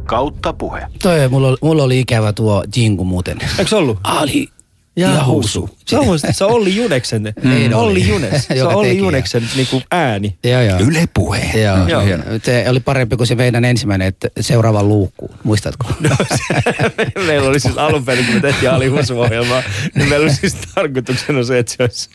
[0.04, 0.86] kautta puhe.
[1.02, 3.38] Toi, mulla, oli- mulla oli ikävä tuo jingu muuten.
[3.58, 3.98] Eikö se ollut?
[4.04, 4.48] Ali
[4.96, 5.70] Ja, huusu.
[5.86, 7.22] Se on, se on Olli Juneksen.
[7.42, 8.08] Niin Olli oli.
[8.08, 8.46] Junes.
[8.54, 10.36] Se on Olli Juneksen niin kuin ääni.
[10.44, 10.78] Joo, joo.
[10.80, 11.50] Yle puhe.
[11.54, 12.02] Joo, Joo.
[12.42, 15.30] Se oli parempi kuin se meidän ensimmäinen, että seuraava luukku.
[15.42, 15.86] Muistatko?
[17.26, 19.62] meillä oli siis alun perin, kun me tehtiin Ali Husu-ohjelmaa,
[19.94, 22.10] niin meillä oli siis tarkoituksena se, että se olisi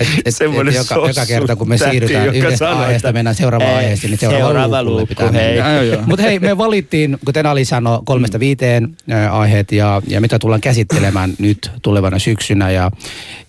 [0.00, 3.12] Et, et, Semmoinen et joka, joka kerta, kun me tähti, siirrytään joka yhdestä sanoo, aiheesta,
[3.12, 5.62] mennään seuraavaan ei, aiheeseen, niin seuraava, seuraava luukku, pitää hei.
[5.62, 6.06] mennä.
[6.06, 10.60] Mutta hei, me valittiin, kuten Ali sanoi, kolmesta viiteen ä, aiheet ja, ja mitä tullaan
[10.60, 12.70] käsittelemään nyt tulevana syksynä.
[12.70, 12.90] Ja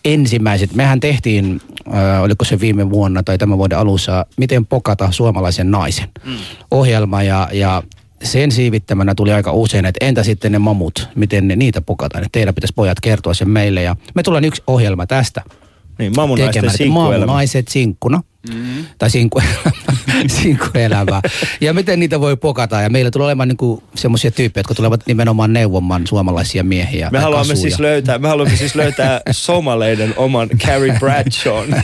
[0.06, 1.62] ensimmäiset, mehän tehtiin,
[1.94, 6.36] äh, oliko se viime vuonna tai tämän vuoden alussa, miten pokata suomalaisen naisen mm.
[6.72, 7.84] ohjelma ja, ja
[8.24, 12.24] sen siivittämänä tuli aika usein, että entä sitten ne mamut, miten ne, niitä pokataan.
[12.24, 15.42] Että teidän pitäisi pojat kertoa sen meille ja me tullaan yksi ohjelma tästä
[16.00, 16.14] Niin,
[16.66, 17.26] että sinkkuelämä.
[17.26, 18.24] maamунaiset sinkkuna.
[18.54, 18.86] Mm-hmm.
[18.98, 19.72] Tai sinkkuelämä.
[20.42, 21.22] sinkkuelämää.
[21.62, 22.82] Ja miten niitä voi pokata.
[22.82, 27.10] Ja meillä tulee olemaan niinku semmoisia tyyppejä, jotka tulevat nimenomaan neuvomaan suomalaisia miehiä.
[27.12, 27.62] Me haluamme, kasuja.
[27.62, 31.70] siis löytää, me haluamme siis löytää somaleiden oman Carrie Bradshawn.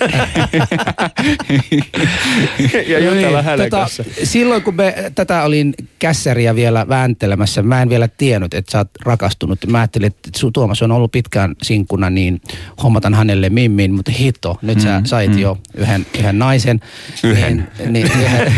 [2.88, 4.04] ja No jutella niin, hänen tota, kanssa.
[4.24, 8.90] Silloin kun me tätä olin kässäriä vielä vääntelemässä, mä en vielä tiennyt, että sä oot
[9.06, 9.60] rakastunut.
[9.68, 12.42] Mä ajattelin, että su- Tuomas on ollut pitkään sinkkuna, niin
[12.84, 16.53] hommatan hänelle mimmin, mutta hito, nyt sä sait jo yhden, yhden naisen.
[17.24, 17.68] Yhden.
[17.80, 18.54] Niin, niin yhden.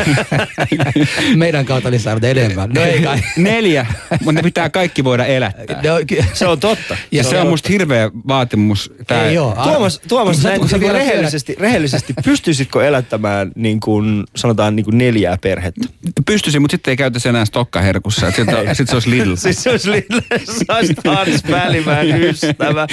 [1.36, 2.70] Meidän kautta oli saanut enemmän.
[2.70, 3.20] No ei kai.
[3.38, 5.82] Neljä, mutta ne pitää kaikki voida elättää.
[5.84, 6.98] No, ky- Se on totta.
[7.12, 8.94] Ja se on musta hirveä vaatimus.
[9.08, 9.58] Tää, Ei oo.
[9.64, 14.84] Tuomas, Tuomas Sä- näin, sä niin vielä rehellisesti, rehellisesti, pystyisitkö elättämään niin kuin, sanotaan niin
[14.84, 15.88] kuin neljää perhettä?
[16.26, 18.32] Pystyisin, mutta sitten ei käytäisi enää stokkaherkussa.
[18.32, 19.36] Sitten sit se olisi Lidl.
[19.36, 22.88] Siis se olisi Lille, se olisi Hans Välimäen ystävä.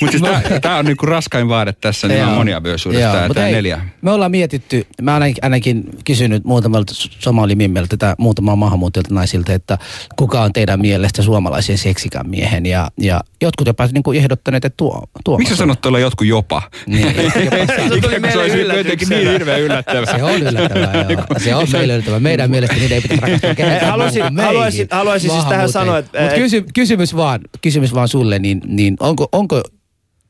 [0.00, 2.30] Mutta siis tämä on niinku raskain vaade tässä niin Joo.
[2.34, 3.80] moniavioisuudessa, Joo, tämä neljä.
[4.02, 9.78] Me ollaan mietitty, mä ainakin, ainakin kysynyt muutamalta somalimimmiltä tätä muutamaa maahanmuuttajilta naisilta, että
[10.16, 12.66] kuka on teidän mielestä suomalaisen seksikän miehen.
[12.66, 16.62] Ja, ja jotkut jopa niin kuin ehdottaneet, että tuo, tuo Miksi sanot tuolla jotkut jopa?
[16.86, 20.16] Niin, jopa Se tuli meille jotenkin niin hirveän yllättävää.
[20.16, 21.24] se on yllättävää, joo.
[21.38, 22.20] Se on meille yllättävää.
[22.20, 26.34] Meidän mielestä niitä ei pitäisi rakastaa kenenkään Haluaisin- haluaisin- haluaisin siis tähän sanoa, että- Mutta
[26.36, 29.62] kysy, kysymys, vaan, kysymys vaan sulle, niin, niin onko, onko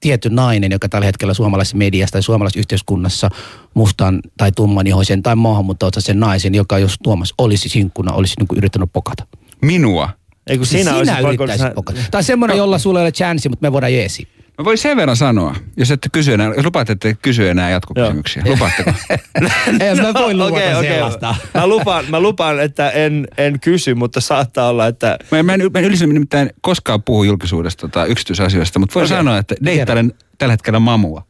[0.04, 3.30] tietty nainen, joka tällä hetkellä suomalaisessa mediassa tai suomalaisessa yhteiskunnassa
[3.74, 8.90] mustan tai tummanihoisen tai maahanmuuttajataustaisen naisen, joka jos Tuomas olisi sinkkuna, olisi niin kuin yrittänyt
[8.92, 9.26] pokata.
[9.62, 10.08] Minua.
[10.46, 12.00] Ei kun Siis sinä, olisit sinä yrittäisit pokata.
[12.10, 14.28] Tai semmoinen, jolla sulla ei ole chanssi, mutta me voidaan jeesi.
[14.58, 17.70] Mä voin sen verran sanoa, jos ette kysy enää, jos lupaatte, että ette kysy enää
[17.70, 18.42] jatkokysymyksiä.
[18.46, 18.92] Lupaatteko?
[19.80, 20.90] En mä voi luvata okei.
[20.90, 21.34] sellaista.
[21.54, 25.18] Mä lupaan, mä lupaan, että en, en kysy, mutta saattaa olla, että...
[25.30, 29.16] Mä, mä en, mä en yleensä nimittäin koskaan puhu julkisuudesta tai yksityisasioista, mutta voin Okei.
[29.16, 31.22] sanoa, että deittailen tällä hetkellä mamua.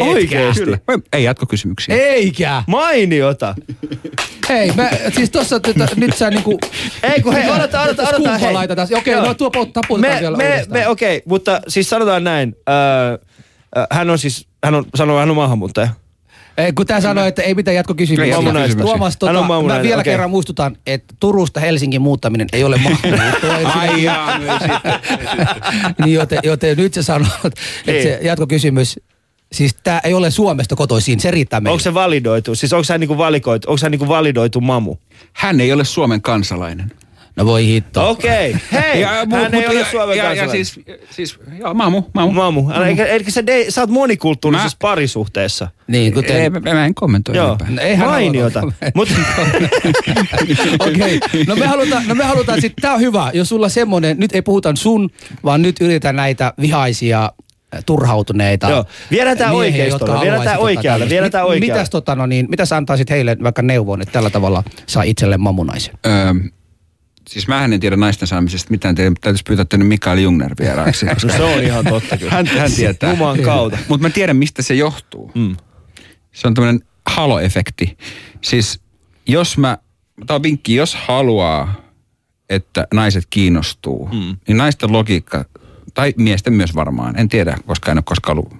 [0.00, 0.64] Oikeesti?
[0.64, 0.78] Kyllä.
[1.12, 1.94] Ei jatkokysymyksiä.
[1.94, 2.62] Eikä!
[2.66, 3.54] Mainiota.
[4.48, 6.58] Hei, mä, siis tossa tota, nyt sä niinku...
[7.02, 8.52] Ei kun hei, odota, odota, odota, hei.
[8.52, 8.88] laitetaan.
[8.96, 9.24] Okei, Joo.
[9.26, 10.80] no tuo taputetaan me, vielä me, uudestaan.
[10.80, 12.56] me, okei, mutta siis sanotaan näin.
[12.68, 13.18] Öö,
[13.90, 15.88] hän on siis, hän on, sanoo, hän on maahanmuuttaja.
[16.58, 18.76] Ei, kun tää sanoi, että ei mitään Ei jatkokysymyksiä.
[18.80, 20.12] Tuomas, tota, mä vielä okei.
[20.12, 23.56] kerran muistutan, että Turusta Helsingin muuttaminen ei ole maahanmuuttoa.
[23.80, 24.38] Ai jaa,
[26.04, 28.02] niin joten, joten nyt sä sanot, että Niin.
[28.02, 29.00] se jatkokysymys,
[29.52, 31.72] siis tää ei ole Suomesta kotoisin, se riittää meille.
[31.72, 32.54] Onko se validoitu?
[32.54, 34.96] Siis onko hän niinku valikoitu, onko hän niinku validoitu mamu?
[35.32, 36.92] Hän ei ole Suomen kansalainen.
[37.36, 38.10] No voi hitto.
[38.10, 40.64] Okei, hei, mu- hän ei ole Suomen ja, ja, kansalainen.
[40.64, 40.80] siis,
[41.10, 42.32] siis joo, mamu, mamu.
[42.32, 42.70] Mamu.
[42.70, 45.68] Eli, eli sä, de, sä oot monikulttuurisessa Mä- parisuhteessa.
[45.86, 46.36] Niin, kuten...
[46.36, 47.70] Ei, mä, mä en kommentoi Joo, enempää.
[47.70, 48.60] No eihän mainiota.
[48.62, 48.72] ole.
[48.94, 49.14] Mutta
[50.80, 51.44] Okei, okay.
[51.46, 54.42] no me halutaan, no me halutaan sitten, tää on hyvä, jos sulla semmonen, nyt ei
[54.42, 55.10] puhuta sun,
[55.44, 57.32] vaan nyt yritetään näitä vihaisia
[57.86, 58.84] turhautuneita Joo.
[59.10, 61.10] Viedään miehiä, oikeistolle, viedään haluaisi oikealle, tämmöistä.
[61.10, 61.74] viedään tää Mi- oikealle.
[61.74, 65.40] Mitäs, tota, no niin, mitä sä antaisit heille vaikka neuvon, että tällä tavalla saa itselleen
[65.40, 65.94] mamunaisen?
[66.06, 66.34] Öö,
[67.28, 68.94] Siis mä en tiedä naisten saamisesta mitään.
[68.94, 71.06] Teidän täytyisi pyytää tänne Mikael Jungner vieraaksi.
[71.24, 72.32] No se on ihan totta kyllä.
[72.32, 73.10] Hän, hän tietää.
[73.10, 73.78] Jumalan kautta.
[73.88, 75.30] Mutta mä tiedän, mistä se johtuu.
[75.34, 75.56] Mm.
[76.32, 77.96] Se on tämmöinen halo-efekti.
[78.40, 78.80] Siis
[79.28, 79.78] jos mä,
[80.26, 81.74] tämä on vinkki, jos haluaa,
[82.48, 84.36] että naiset kiinnostuu, mm.
[84.48, 85.44] niin naisten logiikka,
[85.94, 88.54] tai miesten myös varmaan, en tiedä, koska en ole koskaan ollut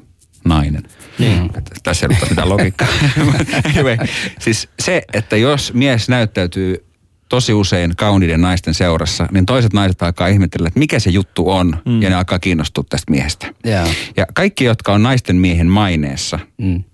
[0.45, 0.83] nainen.
[1.19, 1.51] Niin.
[1.83, 2.89] Tässä ei ole mitään logiikkaa.
[3.75, 3.97] anyway,
[4.39, 6.85] siis se, että jos mies näyttäytyy
[7.29, 11.77] tosi usein kauniiden naisten seurassa, niin toiset naiset alkaa ihmetellä, että mikä se juttu on,
[11.85, 12.03] mm.
[12.03, 13.47] ja ne alkaa kiinnostua tästä miehestä.
[13.65, 13.87] Joo.
[14.17, 16.85] Ja kaikki, jotka on naisten miehen maineessa, Mm.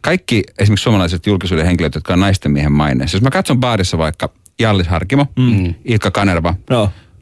[0.00, 3.16] kaikki esimerkiksi suomalaiset julkisuuden henkilöt, jotka on naisten miehen maineessa.
[3.16, 4.30] Jos mä katson baarissa vaikka
[4.60, 5.74] Jallis Harkimo, mm.
[5.84, 6.54] Ilkka Kanerva,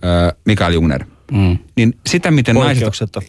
[0.05, 1.59] ö, Mikael Jungner, Mm.
[1.77, 2.85] niin sitä miten naiset,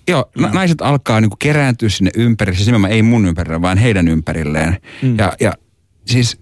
[0.08, 4.08] joo, na, naiset alkaa niinku kerääntyä sinne ympärille, siis nimenomaan ei mun ympärille, vaan heidän
[4.08, 4.78] ympärilleen.
[5.02, 5.18] Mm.
[5.18, 5.54] Ja, ja
[6.06, 6.40] siis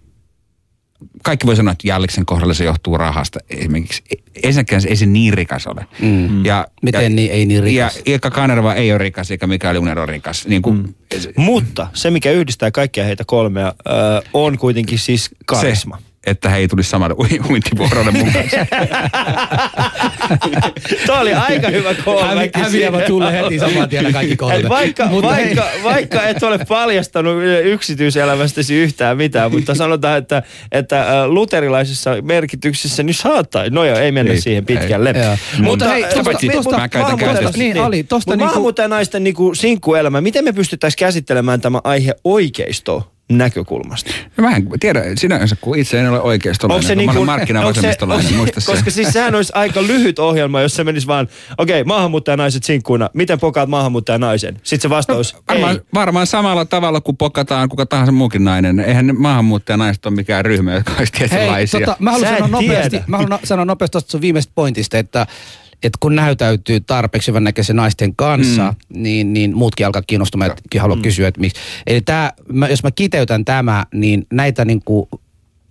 [1.24, 3.40] kaikki voi sanoa, että Jalliksen kohdalla se johtuu rahasta.
[3.50, 4.04] Esimerkiksi
[4.44, 5.86] ensinnäkään se ei se niin rikas ole.
[6.02, 6.46] Mm.
[6.46, 7.96] Ja, Miten ja, niin, ei niin rikas?
[7.96, 10.48] Ja Ilkka Kanerva ei ole rikas, eikä Mikael Jungner ole rikas.
[10.48, 10.94] Niin kuin, mm.
[11.36, 13.92] Mutta se, mikä yhdistää kaikkia heitä kolmea, ö,
[14.34, 15.98] on kuitenkin siis karisma.
[15.98, 18.58] Se, että he ei tulisi samalle ui- uintivuorolle mun kanssa.
[21.06, 22.50] Tuo oli aika hyvä kolme.
[22.54, 24.56] Häviävä tulle heti saman tien kaikki kolme.
[24.56, 25.46] Et vaikka, Mutta hei.
[25.56, 33.04] vaikka, vaikka et ole paljastanut yksityiselämästäsi yhtään mitään, mutta sanotaan, että, että äh, luterilaisessa merkityksessä
[33.04, 33.64] niin saattaa.
[33.70, 35.10] No joo, ei mennä Ei, siihen pitkälle.
[35.16, 35.24] ei.
[35.24, 35.38] Joo.
[35.62, 37.58] Mutta hei, tosta- paitsi tosta- mä käytän maahanmuuttajanaisten- käytöstä.
[37.58, 43.12] Niin, Ali, tosta Mutta niinku- maahanmuuttajanaisten niinku sinkkuelämä, miten me pystyttäisiin käsittelemään tämä aihe oikeisto
[43.30, 44.12] näkökulmasta?
[44.38, 46.98] No Mä en tiedä sinänsä, kun itse en ole oikeistolainen.
[46.98, 48.72] kun mä olen markkinavasemmistolainen, onko se- muista se.
[48.72, 53.10] Koska siis sehän olisi aika lyhyt ohjelma, jos se menisi vaan, okei, okay, maahanmuuttajanaiset sinkkuina,
[53.14, 54.56] miten pokaat maahanmuuttajanaisen?
[54.64, 55.82] Sitten se vastaus, no, Varmaan, ei.
[55.94, 58.80] varmaan samalla tavalla kuin pokataan kuka tahansa muukin nainen.
[58.80, 61.80] Eihän ne maahanmuuttajanaiset ole mikään ryhmä, jotka olisi Hei, tietynlaisia.
[61.80, 63.04] tota, mä haluan sanoa nopeasti, tiedä.
[63.08, 65.28] mä haluan no- sanoa nopeasti tuosta sun viimeisestä pointista, että
[65.84, 69.04] että kun näytäytyy tarpeeksi hyvän näköisen naisten kanssa, mm.
[69.04, 71.02] niin, niin muutkin alkaa kiinnostumaan, että haluaa mm.
[71.02, 71.62] kysyä, että miksi.
[71.88, 75.10] Eli tää, mä, jos mä kiteytän tämä, niin näitä niin kuin,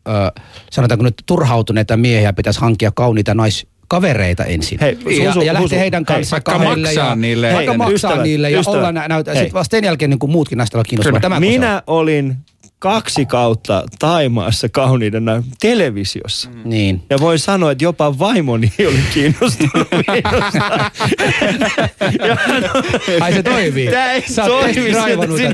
[0.09, 0.40] ö,
[0.70, 4.78] sanotaanko nyt turhautuneita miehiä pitäisi hankkia kauniita naiskavereita ensin.
[4.80, 7.94] Hei, ja, ja lähteä Susu, heidän hei, kanssaan vaikka kahdelle maksaa ja, niille Vaikka maksaa
[7.94, 8.78] ystävät, niille ja ystävät.
[8.78, 9.30] olla nä, näytä.
[9.30, 9.40] Hei.
[9.42, 10.82] Sitten vasta sen jälkeen niin kuin muutkin näistä.
[11.20, 12.36] Tämä Minä olin
[12.78, 15.24] kaksi kautta Taimaassa kauniiden
[15.60, 16.50] televisiossa.
[16.50, 16.60] Mm.
[16.64, 17.02] Niin.
[17.10, 20.90] Ja voin sanoa, että jopa vaimoni oli kiinnostunut minusta.
[22.28, 22.82] no,
[23.20, 23.88] Ai se toimii.
[23.90, 24.92] Tää ei Sä toimi, siinä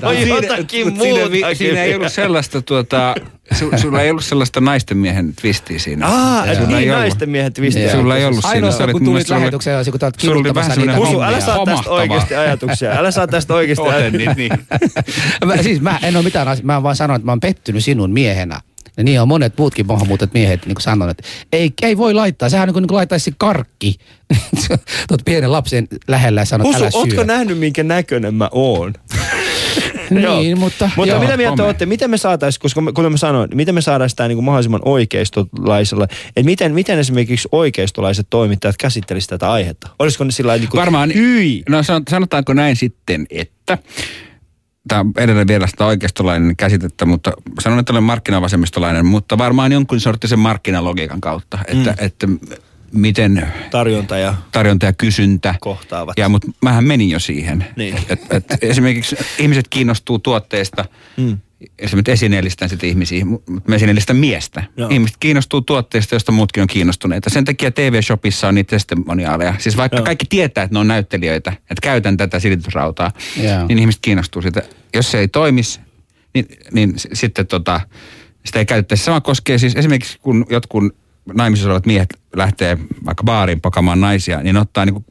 [0.09, 3.15] on Siinä- jotakin Mut siinä, siinä ei ollut sellaista, tuota,
[3.55, 6.07] su, sulla ei ollut sellaista naisten miehen twistiä siinä.
[6.07, 7.01] Aa, et Sulla niin ei ollut.
[7.03, 7.83] naisten miehet twistiä.
[7.83, 8.01] Joo.
[8.01, 8.67] Sulla ei ollut siinä.
[8.67, 12.93] Olit kun tulit lähetykseen, olisi kun oli kirjoittamassa niitä Husu, älä saa tästä oikeasti ajatuksia.
[12.93, 14.53] Älä saa tästä oikeasti Oten, niin, niin.
[15.47, 18.11] mä, siis mä en ole mitään asiaa, mä vaan sanon, että mä oon pettynyt sinun
[18.11, 18.61] miehenä.
[18.97, 21.23] Ja niin on monet muutkin maahanmuutat miehet niin kuin sanon, että
[21.53, 22.49] ei, ei voi laittaa.
[22.49, 23.97] Sehän on niin kuin, niin kuin laittaisi karkki
[25.09, 27.01] tuot pienen lapsen lähellä ja sanot, Husu, älä syö.
[27.01, 28.95] ootko nähnyt, minkä näköinen mä oon?
[30.15, 30.91] Niin, mutta...
[30.97, 31.21] Mutta joo.
[31.21, 34.29] mitä mieltä olette, miten me saataisiin, koska me- kuten mä sanoin, miten me saadaan sitä
[34.29, 39.89] niin kuin mahdollisimman oikeistolaisella, että miten, miten esimerkiksi oikeistolaiset toimittajat käsittelisivät tätä aihetta?
[39.99, 43.79] Olisiko ne sillä niin kuin, Varmaan, hyi, no san- sanotaanko näin sitten, että
[44.89, 50.01] tämä on edelleen vielä sitä oikeistolainen käsitettä, mutta sanon, että olen markkinavasemmistolainen, mutta varmaan jonkun
[50.01, 52.07] sorttisen markkinalogiikan kautta, että, mm.
[52.07, 52.27] että
[52.93, 55.55] miten tarjonta ja tarjonta ja kysyntä.
[55.61, 56.19] kohtaavat.
[56.19, 57.67] Ja, mutta mähän menin jo siihen.
[57.77, 57.99] Niin.
[58.09, 60.85] Et, et esimerkiksi ihmiset kiinnostuu tuotteista,
[61.17, 61.39] mm.
[61.79, 64.65] esimerkiksi esineellistän sitten ihmisiä, mutta mä esineellistän miestä.
[64.77, 64.89] Joo.
[64.89, 67.31] Ihmiset kiinnostuu tuotteista, joista muutkin on kiinnostuneita.
[67.31, 69.55] Sen takia TV-shopissa on niitä testimoniaaleja.
[69.59, 70.05] Siis vaikka Joo.
[70.05, 73.67] kaikki tietää, että ne on näyttelijöitä, että käytän tätä silitysrautaa, Joo.
[73.67, 74.63] niin ihmiset kiinnostuu siitä.
[74.95, 75.81] Jos se ei toimisi,
[76.35, 77.81] niin, niin s- sitten tota,
[78.47, 79.05] sitä ei käytettäisi.
[79.05, 81.02] Sama koskee siis esimerkiksi, kun jotkut
[81.35, 85.05] naimisissa olevat miehet lähtee vaikka baariin pakamaan naisia, niin ne ottaa niinku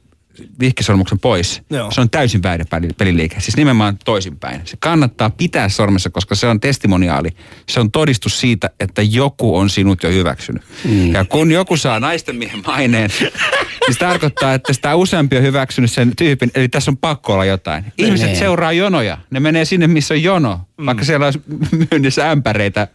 [0.59, 1.61] vihkisormuksen pois.
[1.69, 1.91] Joo.
[1.91, 3.39] Se on täysin väärä peli- peliliike.
[3.39, 4.61] Siis nimenomaan toisinpäin.
[4.65, 7.29] Se kannattaa pitää sormessa, koska se on testimoniaali.
[7.69, 10.61] Se on todistus siitä, että joku on sinut jo hyväksynyt.
[10.83, 11.13] Mm.
[11.13, 15.91] Ja kun joku saa naisten miehen maineen, niin se tarkoittaa, että sitä useampi on hyväksynyt
[15.91, 16.51] sen tyypin.
[16.55, 17.85] Eli tässä on pakko olla jotain.
[17.97, 18.39] Ihmiset Niin.
[18.39, 19.17] seuraa jonoja.
[19.29, 20.59] Ne menee sinne, missä on jono.
[20.81, 20.85] Mm.
[20.85, 21.39] Vaikka siellä olisi
[21.91, 22.87] myynnissä ämpäreitä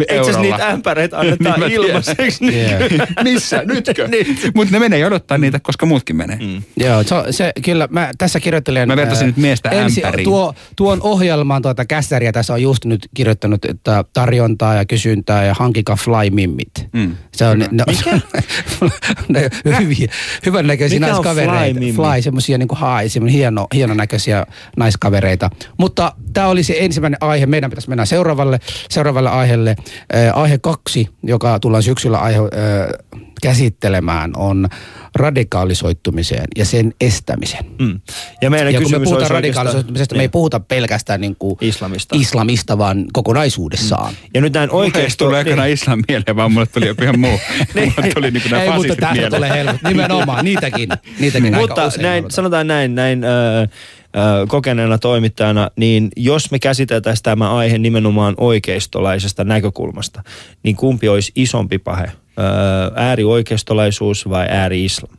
[0.00, 0.40] Itse eurolla.
[0.42, 2.44] niitä ämpäreitä annetaan Niin ilmaiseksi.
[2.60, 2.82] Yeah.
[3.24, 3.62] Missä?
[3.64, 4.08] Nytkö?
[4.08, 4.38] Niin.
[4.54, 6.36] Mutta ne menee jonottaa niitä, koska muutkin menee.
[6.36, 6.62] Mm.
[6.76, 8.88] Joo, se, se, kyllä, mä tässä kirjoittelen...
[8.88, 10.24] Mä vertasin ää, nyt miestä ämpäriin.
[10.24, 15.54] tuo, tuon ohjelman tuota kässäriä tässä on just nyt kirjoittanut, että tarjontaa ja kysyntää ja
[15.58, 16.70] hankika fly mimmit.
[16.92, 17.16] Mm.
[17.36, 17.84] Se on, no,
[19.28, 20.12] ne, hyviä,
[20.46, 21.80] hyvän näköisiä Mikä on naiskavereita.
[21.80, 21.92] fly?
[21.92, 25.50] Fly, semmoisia niin kuin semmoinen hieno, hieno näköisiä naiskavereita.
[25.78, 27.46] Mutta tämä oli se ensimmäinen aihe.
[27.46, 28.60] Meidän pitäisi mennä seuraavalle,
[28.90, 29.76] seuraavalle aiheelle.
[30.14, 32.44] Äh, aihe kaksi, joka tullaan syksyllä aihe, äh,
[33.42, 34.68] käsittelemään, on
[35.14, 37.64] radikaalisoittumiseen ja sen estämisen.
[37.78, 38.00] Mm.
[38.42, 41.36] Ja meidän Ja kun me kysymys puhutaan olisi radikaalisoitumisesta, oikeastaan- me ei puhuta pelkästään niin
[41.36, 42.16] kuin Islamista.
[42.18, 44.14] islamista, vaan kokonaisuudessaan.
[44.34, 47.40] Ja nyt näin Oikeasti tulee aikana islam mieleen, vaan mulle tuli joku ihan muu.
[47.74, 49.32] mulle tuli niin kuin nämä Ei, mutta mieleen.
[49.32, 49.88] tulee helposti.
[49.88, 50.88] Nimenomaan, niitäkin.
[51.20, 52.30] niitäkin aika Mutta usein näin, odotan.
[52.34, 53.66] sanotaan näin, näin ö, ö,
[54.48, 60.22] kokeneena toimittajana, niin jos me käsiteltäisiin tämä aihe nimenomaan oikeistolaisesta näkökulmasta,
[60.62, 62.12] niin kumpi olisi isompi pahe?
[62.94, 65.16] Äärioikeistolaisuus vai ääri-islam?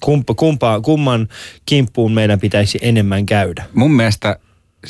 [0.00, 1.28] Kumpa, kumpa, kumman
[1.66, 3.64] kimppuun meidän pitäisi enemmän käydä?
[3.74, 4.38] Mun mielestä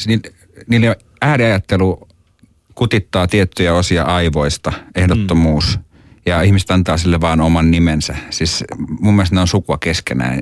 [0.06, 0.20] ni-
[0.66, 2.08] niille ääriajattelu
[2.74, 5.76] kutittaa tiettyjä osia aivoista, ehdottomuus.
[5.76, 5.84] Mm.
[6.26, 8.16] Ja ihmiset antaa sille vaan oman nimensä.
[8.30, 8.64] Siis
[9.00, 10.40] mun mielestä ne on sukua keskenään.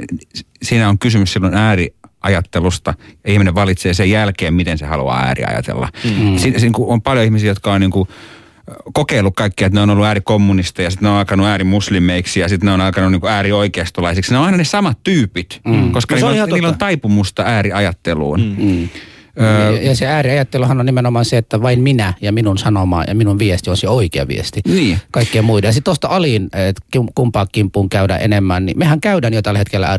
[0.62, 5.88] Siinä on kysymys silloin ääriajattelusta ja ihminen valitsee sen jälkeen, miten se haluaa ääriajatella.
[6.04, 6.38] Mm.
[6.38, 8.08] Siinä, siinä on paljon ihmisiä, jotka on niin kuin
[8.92, 12.72] kokeillut kaikkea, että ne on ollut äärikommunisteja, sitten ne on alkanut äärimuslimeiksi ja sitten ne
[12.72, 14.32] on alkanut niin äärioikeistolaisiksi.
[14.32, 15.92] Ne on aina ne samat tyypit, mm.
[15.92, 18.56] koska No niillä, on, niillä on taipumusta ääriajatteluun.
[18.58, 18.88] Mm.
[19.36, 23.38] Ja, ja se ääriajatteluhan on nimenomaan se, että vain minä ja minun sanoma ja minun
[23.38, 24.60] viesti on se oikea viesti.
[24.68, 24.98] Niin.
[25.10, 25.68] Kaikkien muiden.
[25.68, 29.58] Ja sitten tuosta aliin, että kim- kumpaa kimppuun käydään enemmän, niin mehän käydään jo tällä
[29.58, 29.98] hetkellä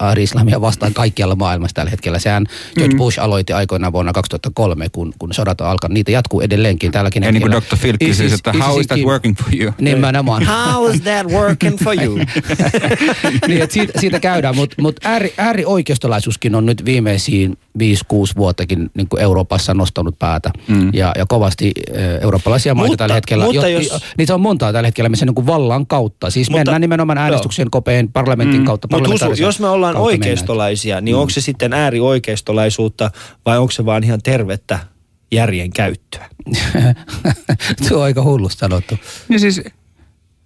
[0.00, 2.18] ääri-islamia vastaan kaikkialla maailmassa tällä hetkellä.
[2.18, 2.46] Sehän
[2.78, 5.94] George Bush aloitti aikoinaan vuonna 2003, kun, kun sodat on alkanut.
[5.94, 7.76] Niitä jatkuu edelleenkin tälläkin Ja niin kuin hetkellä.
[7.76, 7.80] Dr.
[7.80, 9.72] Phil kysyi, että how is that working for you?
[9.80, 10.46] Nimenomaan.
[10.46, 12.18] How is that working for you?
[13.48, 17.82] niin, että siitä, siitä käydään, mutta mut ääri, äärioikeistolaisuuskin on nyt viimeisiin 5-6
[18.62, 20.50] vuottakin niin kuin Euroopassa nostanut päätä.
[20.68, 20.90] Mm.
[20.94, 23.44] Ja, ja kovasti äh, eurooppalaisia maita Mutta- tällä hetkellä.
[23.44, 26.30] mutta jo, jos- Niitä on montaa tällä hetkellä, missä niin kuin vallan kautta.
[26.30, 27.24] Siis Mutta- mennään nimenomaan joo.
[27.24, 28.64] äänestyksen kopeen parlamentin mm.
[28.66, 28.88] kautta.
[28.90, 30.22] Mutta jos me ollaan kautta mennään.
[30.22, 33.10] oikeistolaisia, niin onko se sitten äärioikeistolaisuutta
[33.46, 34.78] vai onko se vaan ihan tervettä
[35.32, 36.28] järjen käyttöä?
[37.88, 38.98] Tuo on aika hullusti sanottu.
[39.28, 39.60] Niin siis,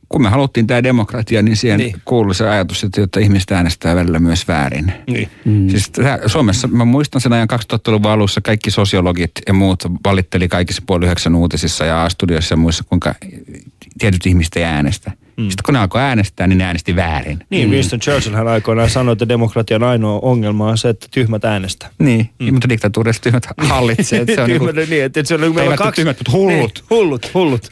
[0.09, 1.93] kun me haluttiin tämä demokratia, niin siihen Niin.
[1.93, 2.03] niin.
[2.05, 4.93] kuului se ajatus, että, että ihmiset äänestää välillä myös väärin.
[5.07, 5.29] Niin.
[5.45, 5.69] Mm.
[5.69, 10.83] Siis tää, Suomessa, mä muistan sen ajan 2000-luvun alussa, kaikki sosiologit ja muut valitteli kaikissa
[10.87, 13.15] puoli yhdeksän uutisissa ja A-studioissa ja muissa, kuinka
[13.99, 15.13] tietyt ihmiset ei äänestä.
[15.37, 15.43] Mm.
[15.43, 17.39] Sitten kun ne alkoi äänestää, niin ne äänesti väärin.
[17.51, 21.91] Niin, Winston Churchill hän aikoinaan sanoi, että demokratian ainoa ongelma on se, että tyhmät äänestää.
[21.99, 22.53] Niin, mm.
[22.53, 24.21] mutta diktatuurissa tyhmät hallitsee.
[24.21, 26.01] Että se on niinku, Tyhmät, niin, että se on niin, meillä on kaksi...
[26.01, 26.75] tyhmät, mutta hullut.
[26.75, 27.71] Niin, hullut, hullut.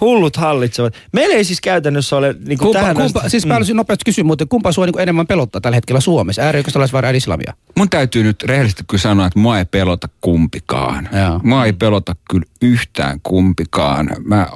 [0.00, 0.94] Hullut hallitsevat.
[1.12, 4.04] Meillä ei siis käytännössä ole niin kuin Kumpa, tähän kumpa, asti- siis mä haluaisin nopeasti
[4.04, 6.42] kysyä, mutta kumpa sua niin enemmän pelottaa tällä hetkellä Suomessa?
[6.42, 7.52] Äärioikeistolais vai ääri-islamia?
[7.76, 11.08] mun täytyy nyt rehellisesti kyllä sanoa, että mua ei pelota kumpikaan.
[11.12, 11.40] Joo.
[11.42, 14.10] Mua ei pelota kyllä yhtään kumpikaan.
[14.24, 14.46] Mä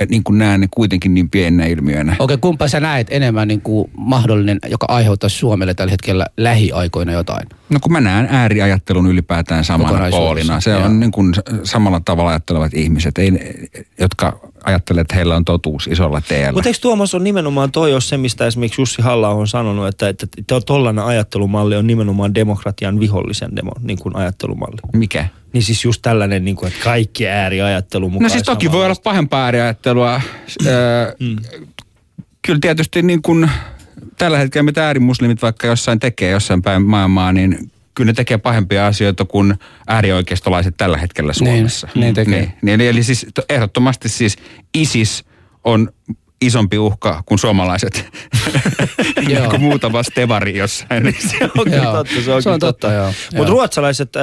[0.00, 2.16] et niin kuin näen ne kuitenkin niin pienenä ilmiönä.
[2.18, 7.48] Okei, kumpa sä näet enemmän niin kuin mahdollinen, joka aiheuttaisi Suomelle tällä hetkellä lähiaikoina jotain?
[7.70, 10.60] No kun mä näen ääriajattelun ylipäätään samana poolina.
[10.60, 11.34] Se on niin kuin
[11.64, 13.32] samalla tavalla ajattelevat ihmiset, ei,
[14.00, 16.52] jotka ajattelee, että heillä on totuus isolla teellä.
[16.52, 20.08] Mutta eikö Tuomas on nimenomaan toi ole se, mistä esimerkiksi Jussi halla on sanonut, että,
[20.08, 24.76] että to- tollainen ajattelumalli on nimenomaan demokratian vihollisen demo, niin kuin ajattelumalli.
[24.92, 25.28] Mikä?
[25.52, 28.22] Niin siis just tällainen, niin kuin, että kaikki ääriajattelu mukaan.
[28.22, 30.20] No siis toki voi olla pahempaa ääriajattelua.
[30.66, 31.14] Öö,
[32.46, 33.50] Kyllä tietysti niin kuin
[34.18, 38.86] tällä hetkellä mitä äärimuslimit vaikka jossain tekee jossain päin maailmaa, niin kyllä ne tekee pahempia
[38.86, 39.54] asioita kuin
[39.86, 41.88] äärioikeistolaiset tällä hetkellä Suomessa.
[41.94, 42.40] niin tekee.
[42.40, 44.36] Niin, niin, eli, siis to- ehdottomasti siis
[44.74, 45.24] ISIS
[45.64, 45.92] on
[46.40, 48.04] isompi uhka kuin suomalaiset.
[49.26, 51.06] Niin kuin muutama stevari jossain.
[51.58, 51.92] on kyllä Joo.
[51.92, 53.12] totta, se on, Se on totta, joo.
[53.34, 54.22] Mutta ruotsalaiset, äh,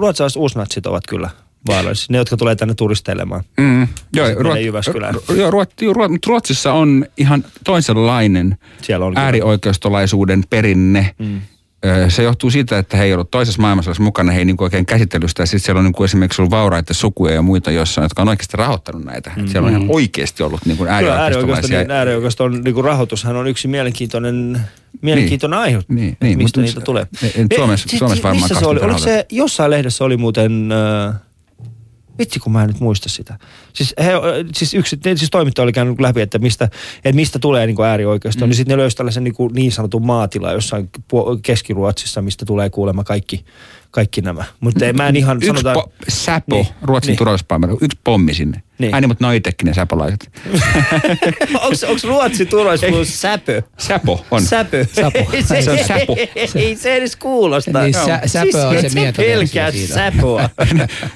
[0.00, 1.30] ruotsalaiset uusnatsit ovat kyllä
[1.66, 2.06] vaarallisia.
[2.10, 3.44] Ne, jotka tulee tänne turisteilemaan.
[3.60, 4.56] Mm, joo, Ruot.
[4.56, 11.14] Ru- joo, Ruot, Ruot, mutta Ruotsissa on ihan toisenlainen Siellä on äärioikeistolaisuuden perinne.
[11.18, 11.40] Mm.
[12.08, 15.28] Se johtuu siitä, että he ei ollut toisessa maailmansodassa mukana, he ei niin oikein käsitellyt
[15.30, 15.46] sitä.
[15.46, 18.56] Sitten siellä on niin kuin esimerkiksi ollut vauraita sukuja ja muita jossain, jotka on oikeasti
[18.56, 19.32] rahoittanut näitä.
[19.36, 19.46] Mm.
[19.48, 21.78] Siellä on ihan oikeasti ollut niin kuin Kyllä äärioikeisto, äärioikeistolaisia.
[21.78, 24.60] niin, äärioikeiston niin rahoitushan on yksi mielenkiintoinen,
[25.02, 27.06] mielenkiintoinen aihe, Niin, niin, mistä mutta niitä tulee.
[27.56, 28.80] Suomessa- Suomessa varmaan missä se oli?
[28.80, 31.14] Oliko se, jossain lehdessä oli muuten, äh,
[32.18, 33.38] vitsi kun mä en nyt muista sitä.
[33.72, 34.12] Siis, he,
[34.54, 36.64] siis, yksi, siis toimittaja oli käynyt läpi, että mistä,
[36.96, 38.48] että mistä tulee niin äärioikeisto, mm.
[38.48, 40.90] niin sitten ne löysi tällaisen niin, kuin niin sanotun maatila jossain
[41.42, 43.44] Keski-Ruotsissa, mistä tulee kuulemma kaikki,
[43.90, 44.44] kaikki nämä.
[44.60, 45.76] Mutta mä en ihan Yksi sanotaan...
[45.76, 47.18] po- säpo, Niin, Ruotsin niin.
[47.18, 48.62] turvallisuuspalvelu, yksi pommi sinne.
[48.78, 48.94] Niin.
[48.94, 50.30] Ai niin, mutta ne on itsekin ne säpolaiset.
[51.62, 53.62] onko Ruotsi turvallisuus säpö?
[53.78, 54.42] Säpo on.
[54.42, 54.86] Säpö.
[54.92, 55.18] Säpo.
[55.32, 56.16] Ei se, Se on säpo.
[56.54, 57.82] Ei se edes kuulosta.
[57.82, 60.42] Niin, sä- säpö on se Siis mietoversio pelkää säpoa.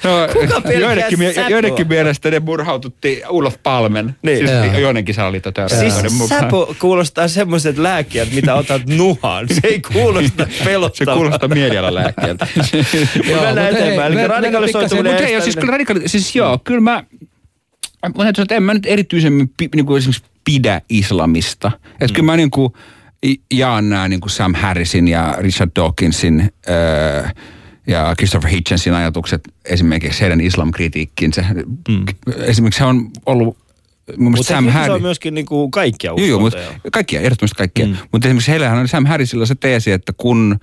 [0.05, 1.49] No, Kuka pelkää joidenkin, säpoa?
[1.51, 4.17] joidenkin mielestä ne murhaututti Ulof Palmen.
[4.23, 4.39] Niin.
[4.39, 4.79] Siis Joo.
[4.79, 6.41] joidenkin Siis salaliittoteorioiden mukaan.
[6.41, 9.47] säpo kuulostaa semmoiset lääkkeet, mitä otat nuhaan.
[9.49, 11.15] Se ei kuulosta Se pelottavalta.
[11.19, 12.47] kuulostaa mielialalääkkeeltä.
[13.27, 14.31] Mennään eteenpäin.
[14.31, 17.05] Radikalisoituminen Mutta jos siis kyllä radikaali, siis joo, kyllä mä,
[18.09, 21.73] mä sanoa, että en mä nyt erityisemmin niin kuin esimerkiksi pidä islamista.
[21.93, 22.13] Että mm.
[22.13, 22.73] kyllä mä niin kuin
[23.55, 27.29] jaan nämä niin kuin Sam Harrisin ja Richard Dawkinsin öö,
[27.87, 31.45] ja Christopher Hitchensin ajatukset esimerkiksi heidän islamkritiikkinsä.
[31.89, 32.05] Mm.
[32.37, 33.59] Esimerkiksi se on ollut
[34.17, 34.95] mun Mutta Sam se Harris.
[34.95, 36.91] on myöskin niinku kaikkia Joo, joo, mutta uskontoja.
[36.93, 37.87] kaikkia, ehdottomasti kaikkia.
[37.87, 37.97] Mm.
[38.13, 40.59] Mutta esimerkiksi heillähän on Sam Harrisilla se teesi, että kun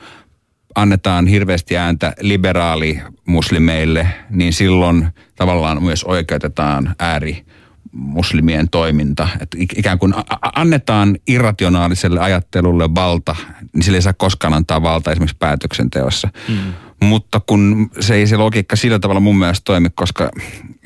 [0.77, 7.45] annetaan hirveästi ääntä liberaalimuslimeille, niin silloin tavallaan myös oikeutetaan ääri
[7.91, 9.27] muslimien toiminta.
[9.41, 10.13] Et ik- ikään kuin
[10.55, 13.35] annetaan irrationaaliselle ajattelulle valta,
[13.73, 16.29] niin sille ei saa koskaan antaa valta esimerkiksi päätöksenteossa.
[16.47, 16.73] Mm.
[17.03, 20.31] Mutta kun se ei se logiikka sillä tavalla mun mielestä toimi, koska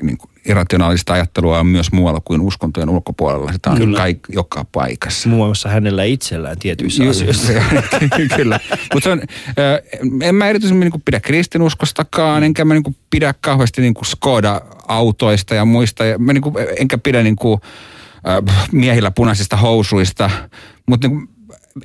[0.02, 3.52] niin kuin irrationaalista ajattelua on myös muualla kuin uskontojen ulkopuolella.
[3.52, 3.98] Sitä on Kyllä.
[3.98, 5.28] kaik, joka paikassa.
[5.28, 7.52] Muun muassa hänellä itsellään tietyissä Ju- asioissa.
[8.36, 8.60] Kyllä.
[8.94, 9.10] Mutta
[10.22, 16.04] en mä erityisemmin niinku pidä kristinuskostakaan, enkä mä niinku pidä kauheasti niinku Skoda-autoista ja muista.
[16.04, 17.60] Ja mä niinku, enkä pidä niinku,
[18.28, 20.30] ö, miehillä punaisista housuista,
[20.86, 21.32] mutta niinku,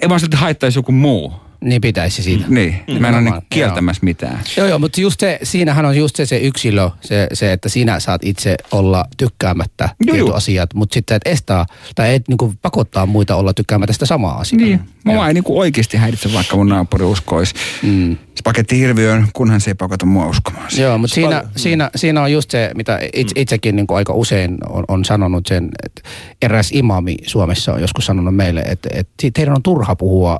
[0.01, 1.46] en vaan silti haittaisi joku muu.
[1.61, 2.45] Niin pitäisi siitä.
[2.49, 4.39] Niin, mä en ole niinku kieltämässä mitään.
[4.57, 7.99] Joo, joo, mutta just se, siinähän on just se, se yksilö, se, se, että sinä
[7.99, 10.35] saat itse olla tykkäämättä Joo, tietyt joo.
[10.37, 14.61] asiat, mutta sitten et estää tai et niinku pakottaa muita olla tykkäämättä sitä samaa asiaa.
[14.61, 17.53] Niin, mua ei niinku oikeasti häiritse, vaikka mun naapuri uskoisi
[17.83, 18.17] Mm.
[18.39, 20.71] spagettihirviöön, kunhan se ei pakota mua uskomaan.
[20.71, 20.85] siihen.
[20.85, 24.57] Joo, mutta siinä, siinä, siinä on just se, mitä itse, itsekin niin kuin aika usein
[24.69, 26.01] on, on sanonut sen, että
[26.41, 30.39] eräs imami Suomessa on joskus sanonut meille, että, että teidän on turha puhua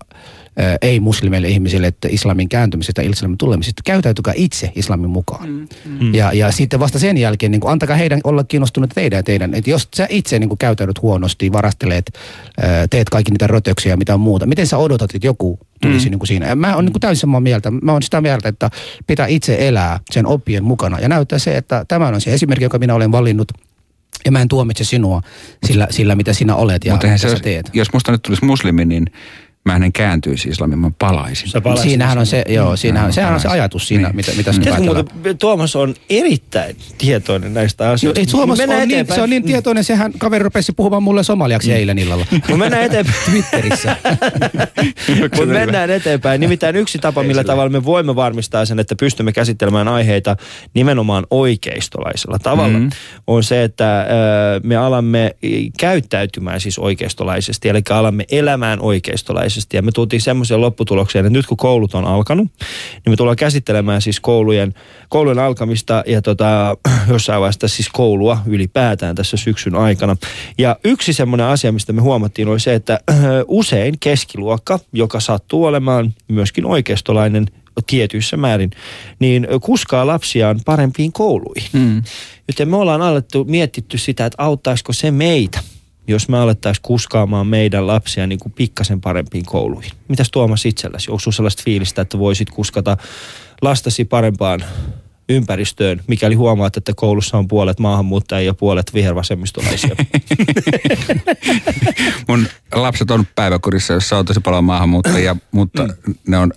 [0.82, 3.82] ei-muslimeille ihmisille, että islamin kääntymisestä, islamin tulemisesta.
[3.86, 5.50] Käytäytykää itse islamin mukaan.
[5.50, 5.68] Mm,
[6.00, 6.14] mm.
[6.16, 9.54] Ja, ja sitten vasta sen jälkeen, niin kuin, antakaa heidän olla kiinnostuneet teidän ja teidän.
[9.54, 12.12] Että jos sä itse niin kuin, käytäydyt huonosti, varastelet,
[12.62, 16.12] ää, teet kaikki niitä rötöksiä ja mitä muuta, miten sä odotat, että joku tulisi mm.
[16.12, 16.48] niin kuin siinä?
[16.48, 17.72] Ja Mä oon niin kuin täysin samaa mieltä.
[17.72, 18.70] Mä oon sitä mieltä, että
[19.08, 22.80] pitää itse elää sen oppien mukana ja näyttää se, että tämä on se esimerkki, jonka
[22.80, 23.52] minä olen valinnut.
[24.26, 25.22] Ja mä en tuomitse sinua
[25.66, 27.70] sillä, sillä mitä sinä olet ja Mutta eihän mitä se, sä teet.
[27.74, 29.06] jos musta nyt tulisi muslimi, niin
[29.68, 31.50] mä en kääntyisi islamiin, mä palaisin.
[31.50, 33.62] Sä palaisit Siinähän on se, joo, siinähän, Mm, sehän on se palaisin.
[33.62, 34.16] ajatus siinä, Niin.
[34.16, 35.14] mitä, mitä sinä Tiedätkö ajatellaan.
[35.16, 38.20] muuten, Tuomas on erittäin tietoinen näistä asioista.
[38.20, 41.98] ei Tuomas on niin, se on niin tietoinen, sehän kaveri rupesi puhumaan mulle somaliaksi eilen
[42.00, 42.26] illalla.
[42.48, 43.16] Kun mennään eteenpäin.
[43.32, 43.96] Twitterissä.
[45.22, 46.42] Mutta mennään eteenpäin.
[46.42, 50.36] Nimittäin yksi tapa, millä tavalla me voimme varmistaa sen, että pystymme käsittelemään aiheita
[50.74, 52.90] nimenomaan oikeistolaisella tavalla, mm-hmm.
[53.28, 54.06] on se, että ö,
[54.64, 55.36] me alamme
[55.80, 59.57] käyttäytymään siis oikeistolaisesti, eli alamme elämään oikeistolaisesti.
[59.74, 62.48] Ja me tultiin semmoiseen lopputulokseen, että nyt kun koulut on alkanut,
[62.94, 64.74] niin me tullaan käsittelemään siis koulujen,
[65.10, 66.78] koulujen alkamista ja tota,
[67.14, 70.16] jossain vaiheessa siis koulua ylipäätään tässä syksyn aikana.
[70.58, 73.00] Ja yksi semmoinen asia, mistä me huomattiin, oli se, että
[73.48, 77.46] usein keskiluokka, joka sattuu olemaan myöskin oikeistolainen
[77.88, 78.72] tietyissä määrin,
[79.20, 81.70] niin kuskaa lapsiaan parempiin kouluihin.
[81.74, 82.04] Mm.
[82.48, 85.60] Joten me ollaan alettu mietitty sitä, että auttaisiko se meitä,
[86.08, 89.92] jos me alettaisiin kuskaamaan meidän lapsia niin kuin pikkasen parempiin kouluihin.
[90.08, 91.12] Mitäs Tuomas itselläsi?
[91.12, 92.98] Onko sinulla sellaista fiilistä, että voisit kuskata
[93.62, 94.64] lastasi parempaan
[95.30, 99.96] ympäristöön, mikäli huomaat, että koulussa on puolet maahanmuuttajia ja puolet vihervasemmistolaisia?
[102.28, 106.16] Mun lapset on päiväkodissa, jossa on tosi paljon maahanmuuttajia, mutta Mm.
[106.28, 106.54] ne on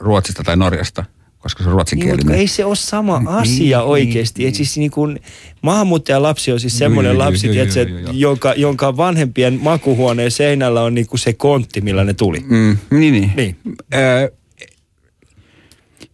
[0.00, 1.04] Ruotsista tai Norjasta,
[1.38, 2.34] koska se on Niin, mutta ruotsinkielinen.
[2.34, 4.42] ei se ole sama asia niin, oikeasti.
[4.42, 4.48] niin.
[4.48, 5.20] Et siis niin kuin,
[5.62, 8.12] maahanmuuttajan lapsi on siis semmoinen joo, joo, lapsi, joo, tiedätkö, joo, joo, joo.
[8.16, 12.40] Jonka, jonka vanhempien makuhuoneen seinällä on niin kuin se kontti, millä ne tuli.
[12.40, 13.32] Mm, niin, niin.
[13.36, 13.56] Niin.
[13.94, 14.28] Öö,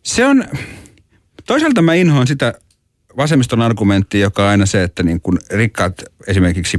[0.03, 0.45] se on,
[1.47, 2.55] toisaalta mä inhoan sitä
[3.16, 6.77] vasemmiston argumenttia, joka on aina se, että niin kun rikkaat esimerkiksi,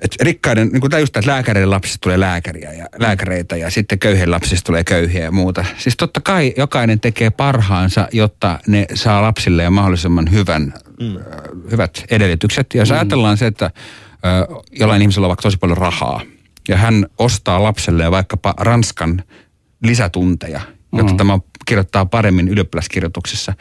[0.00, 3.98] että rikkaiden, niin kuin tämä just että lääkäreiden lapsista tulee lääkäriä ja lääkäreitä ja sitten
[3.98, 5.64] köyhien lapsista tulee köyhiä ja muuta.
[5.78, 11.16] Siis totta kai jokainen tekee parhaansa, jotta ne saa lapsille mahdollisimman hyvän, mm.
[11.70, 12.66] hyvät edellytykset.
[12.74, 12.94] Ja jos mm.
[12.94, 16.20] ajatellaan se, että ö, jollain ihmisellä on vaikka tosi paljon rahaa
[16.68, 19.22] ja hän ostaa lapselleen vaikkapa Ranskan
[19.82, 20.60] lisätunteja,
[20.96, 21.16] jotta mm.
[21.16, 23.54] tämä kirjoittaa paremmin ylioppilaskirjoituksessa,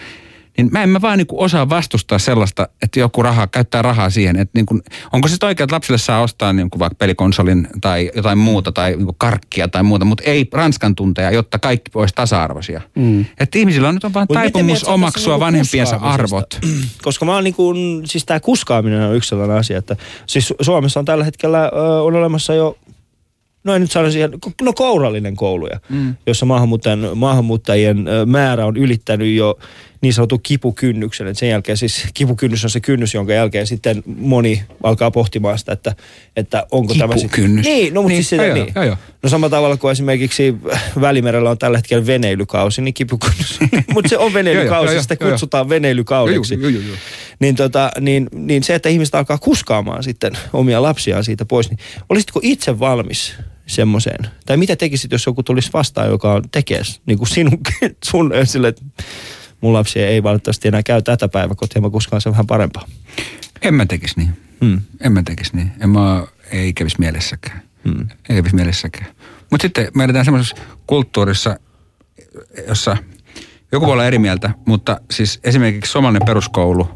[0.57, 4.35] niin mä en mä vaan niinku osaa vastustaa sellaista, että joku raha, käyttää rahaa siihen.
[4.35, 4.79] Että niinku,
[5.11, 9.15] onko se oikein, että lapsille saa ostaa niinku vaikka pelikonsolin tai jotain muuta tai niinku
[9.17, 12.81] karkkia tai muuta, mutta ei Ranskan tunteja, jotta kaikki olisi tasa-arvoisia.
[12.95, 13.25] Mm.
[13.39, 16.59] Että ihmisillä on nyt on vaan Mut taipumus omaksua niinku vanhempiensa arvot.
[17.03, 19.95] Koska mä oon niin kuin, siis tämä kuskaaminen on yksi sellainen asia, että
[20.25, 22.77] siis Suomessa on tällä hetkellä ö, on olemassa jo
[23.65, 24.19] no en nyt sanoisi,
[24.61, 26.15] no kourallinen kouluja, mm.
[26.27, 29.57] jossa maahanmuuttajien, maahanmuuttajien määrä on ylittänyt jo
[30.05, 31.27] niin sanotun kipukynnyksen.
[31.27, 35.71] Et sen jälkeen siis kipukynnys on se kynnys, jonka jälkeen sitten moni alkaa pohtimaan sitä,
[35.71, 35.95] että,
[36.35, 37.15] että onko tämä.
[37.15, 37.65] Kipukynnys.
[37.65, 38.73] Niin, no mutta Niin, siis sitä, joo, niin.
[38.75, 38.97] joo.
[39.23, 40.55] No samalla tavalla kuin esimerkiksi
[41.01, 43.59] Välimerellä on tällä hetkellä veneilykausi, niin kipukynnys.
[43.93, 46.97] mutta se on veneilykausi, joo, sitä kutsutaan veneilykaudeksi Joo, joo, joo,
[47.39, 51.79] niin, tota, niin, niin se, että ihmiset alkaa kuskaamaan sitten omia lapsiaan siitä pois, niin
[52.09, 53.35] olisitko itse valmis
[53.67, 54.29] semmoiseen?
[54.45, 57.59] Tai mitä tekisit, jos joku tulisi vastaan, joka tekee niin kuin sinun,
[58.11, 58.81] sun sille, että
[59.66, 62.86] mun lapsi ei valitettavasti enää käy tätä päiväkotia, mä kuskaan sen vähän parempaa.
[63.61, 64.38] En mä tekisi niin.
[64.61, 64.82] Hmm.
[65.01, 65.72] En mä tekisi niin.
[65.80, 67.61] En mä, ei kävisi mielessäkään.
[67.84, 68.07] Hmm.
[68.30, 69.05] Ei kävisi mielessäkään.
[69.51, 70.55] Mutta sitten me eletään semmoisessa
[70.88, 71.59] kulttuurissa,
[72.68, 72.97] jossa
[73.72, 76.89] joku voi olla eri mieltä, mutta siis esimerkiksi suomalainen peruskoulu,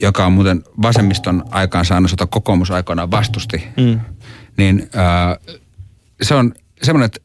[0.00, 4.00] joka on muuten vasemmiston aikaansaannos, jota kokoomus aikoinaan vastusti, Mm.
[4.56, 5.56] niin äh,
[6.22, 7.20] se on semmoinen, että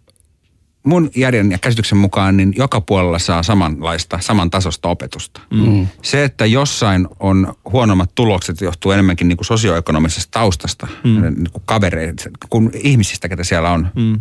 [0.84, 5.42] mun järjen ja käsityksen mukaan niin joka puolella saa samanlaista, samantasosta opetusta.
[5.52, 5.88] Mm.
[6.02, 11.22] Se, että jossain on huonommat tulokset, johtuu enemmänkin niin kuin sosioekonomisesta taustasta, mm.
[11.22, 13.88] niin kuin kavereista, kuin ihmisistä, ketä siellä on.
[13.96, 14.20] Mm.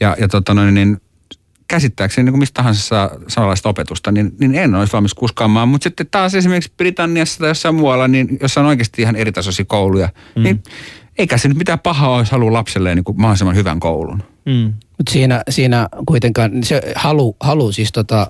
[0.00, 1.00] Ja, ja tota noin, niin
[1.68, 5.68] käsittääkseni niin kuin mistä tahansa saa samanlaista opetusta, niin, niin en olisi valmis kuskaamaan.
[5.68, 10.08] Mutta sitten taas esimerkiksi Britanniassa tai jossain muualla, niin jossa on oikeasti ihan eritasoisia kouluja,
[10.36, 10.42] mm.
[10.42, 10.62] niin
[11.18, 14.22] eikä se nyt mitään pahaa olisi halua lapselleen niin kuin mahdollisimman hyvän koulun.
[14.46, 14.72] Mm.
[15.00, 18.26] Mutta siinä, siinä kuitenkaan se halu, halu siis tota,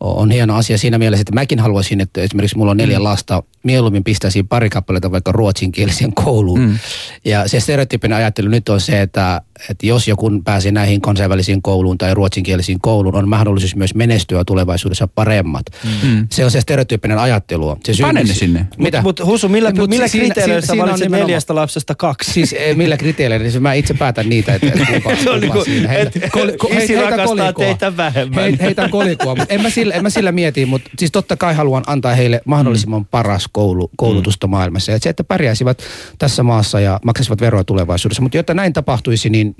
[0.00, 3.04] on hieno asia siinä mielessä, että mäkin haluaisin, että esimerkiksi mulla on neljä mm.
[3.04, 6.60] lasta, mieluummin pistäisin pari kappaletta vaikka ruotsinkieliseen kouluun.
[6.60, 6.78] Mm.
[7.24, 9.40] Ja se stereotyyppinen ajattelu nyt on se, että,
[9.70, 15.08] että jos joku pääsee näihin kansainvälisiin kouluun tai ruotsinkielisiin kouluun, on mahdollisuus myös menestyä tulevaisuudessa
[15.08, 15.66] paremmat.
[16.02, 16.26] Mm.
[16.30, 17.76] Se on se stereotyyppinen ajattelu.
[17.84, 18.66] Se syy, Pane ne sinne.
[18.78, 19.02] Mitä?
[19.02, 22.32] Mutta Husu, millä, Mut millä siinä- kriteereillä siinä- sä siinä neljästä lapsesta kaksi?
[22.40, 25.64] Siis millä kriteereillä, niin mä itse päätän niitä, että, että kumpa, Se on kumpa niinku,
[25.64, 25.88] siinä.
[25.88, 27.16] Heitä- et- koli- ko- isi heitä
[27.58, 28.44] teitä vähemmän.
[28.54, 31.54] Heit- Heitän kolikoa, mutta en mä sillä, en mä sillä mieti, mutta siis totta kai
[31.54, 34.92] haluan antaa heille mahdollisimman paras koulu, koulutusta maailmassa.
[34.92, 35.82] Ja se, että pärjäisivät
[36.18, 38.22] tässä maassa ja maksaisivat veroa tulevaisuudessa.
[38.22, 39.56] Mutta jotta näin tapahtuisi, niin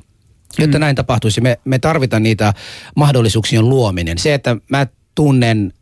[0.58, 2.54] Jotta näin tapahtuisi, me, me tarvitaan niitä
[2.96, 4.18] mahdollisuuksien luominen.
[4.18, 5.72] Se, että mä tunnen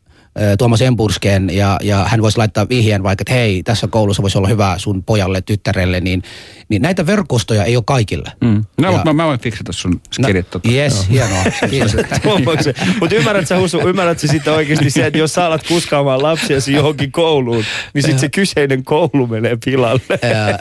[0.59, 4.49] Tuomas Empursken ja, ja hän voisi laittaa vihjeen vaikka, että hei, tässä koulussa voisi olla
[4.49, 6.23] hyvä sun pojalle, tyttärelle, niin,
[6.69, 8.33] niin näitä verkostoja ei ole kaikille.
[8.41, 8.65] Mm.
[8.81, 10.51] No, Ja- mutta mä, mä voin fiksata sun skidit.
[10.51, 10.71] tota.
[10.71, 11.45] Yes, hienoa.
[13.01, 17.13] Mutta ymmärrätkö sä Husu, ymmärrätkö sitten oikeasti se, että jos sä alat kuskaamaan lapsiasi johonkin
[17.13, 17.65] kouluun,
[17.95, 20.01] niin sitten se kyseinen koulu menee pilalle.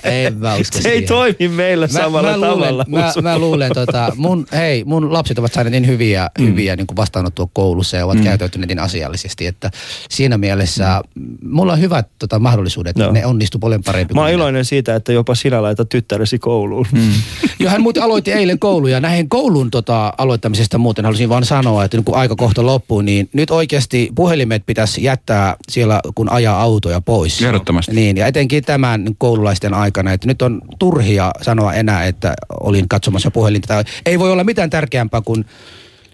[0.03, 2.85] En mä usko Se ei toimi meillä samalla mä luulen, tavalla.
[2.87, 3.21] Mä, Husu.
[3.21, 6.45] mä luulen, tota, mun, hei, mun lapset ovat saaneet niin hyviä, mm.
[6.45, 8.23] hyviä niin kuin vastaanottua koulussa ja ovat mm.
[8.23, 9.66] käyttäytyneet niin asiallisesti, että
[10.09, 11.37] siinä mielessä mm.
[11.43, 13.11] mulla on hyvät tota, mahdollisuudet, Joo.
[13.11, 14.13] ne onnistu paljon parempi.
[14.13, 16.87] Mä oon iloinen siitä, että jopa sinä laitat tyttäresi kouluun.
[16.91, 17.11] Mm.
[17.59, 21.83] Joo, hän muuten aloitti eilen koulu ja näihin koulun tota, aloittamisesta muuten halusin vaan sanoa,
[21.83, 26.61] että nyt kun aika kohta loppuu, niin nyt oikeasti puhelimet pitäisi jättää siellä, kun ajaa
[26.61, 27.41] autoja pois.
[27.41, 27.91] Ehdottomasti.
[27.91, 33.31] Niin, ja etenkin tämän koululaisten aikana, että nyt on turhia sanoa enää, että olin katsomassa
[33.31, 33.67] puhelinta.
[33.67, 35.49] Tai ei voi olla mitään tärkeämpää kuin, että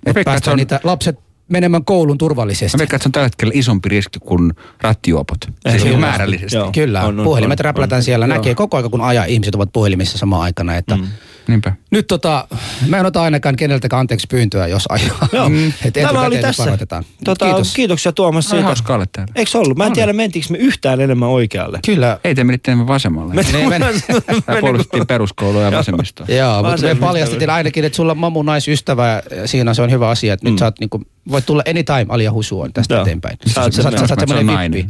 [0.06, 1.20] veikkaan, että päästä se on- niitä lapset
[1.54, 2.78] menemään koulun turvallisesti.
[2.78, 5.38] Mä veikkaan, että se on tällä hetkellä isompi riski kuin rattijuopot.
[5.70, 5.98] Siis Kyllä.
[5.98, 6.58] määrällisesti.
[6.58, 6.70] Joo.
[6.74, 8.04] Kyllä, On, on, puhelimet on, räplätään on.
[8.04, 8.36] siellä, Joo.
[8.36, 11.08] näkee koko ajan kun ajaa, ihmiset ovat puhelimissa samaan aikana, että mm.
[11.48, 11.74] Niinpä.
[11.92, 12.48] Nyt tota,
[12.88, 15.28] mä en ota ainakaan keneltäkään anteeksi pyyntöä, jos ajaa.
[15.34, 15.50] Joo.
[15.50, 15.74] Mm.
[15.94, 16.64] Tämä oli tässä.
[16.64, 17.04] varoitetaan.
[17.24, 17.74] Tota, Kiitos.
[17.74, 18.64] Kiitoksia Tuomas siitä.
[18.66, 19.34] hauska olla täällä.
[19.36, 19.78] Eikö ollut?
[19.78, 21.80] Mä en tiedä, mentiinkö me yhtään enemmän oikealle.
[21.86, 22.20] Kyllä.
[22.24, 23.34] Ei te menitte enemmän vasemmalle.
[23.34, 23.44] Me-
[24.62, 26.26] puolustettiin peruskoulua ja vasemmistoa.
[26.30, 29.92] Joo, mutta me Vasemmista- paljastettiin ainakin, että sulla on mamu naisystävä ja siinä se on
[29.92, 30.34] hyvä asia.
[30.34, 33.02] Että nyt sä oot niinku, voit tulla anytime Alia Husu on tästä Joo.
[33.02, 33.38] eteenpäin.
[33.48, 33.90] Sä oot Sä sä
[34.20, 34.90] semmoinen vippi.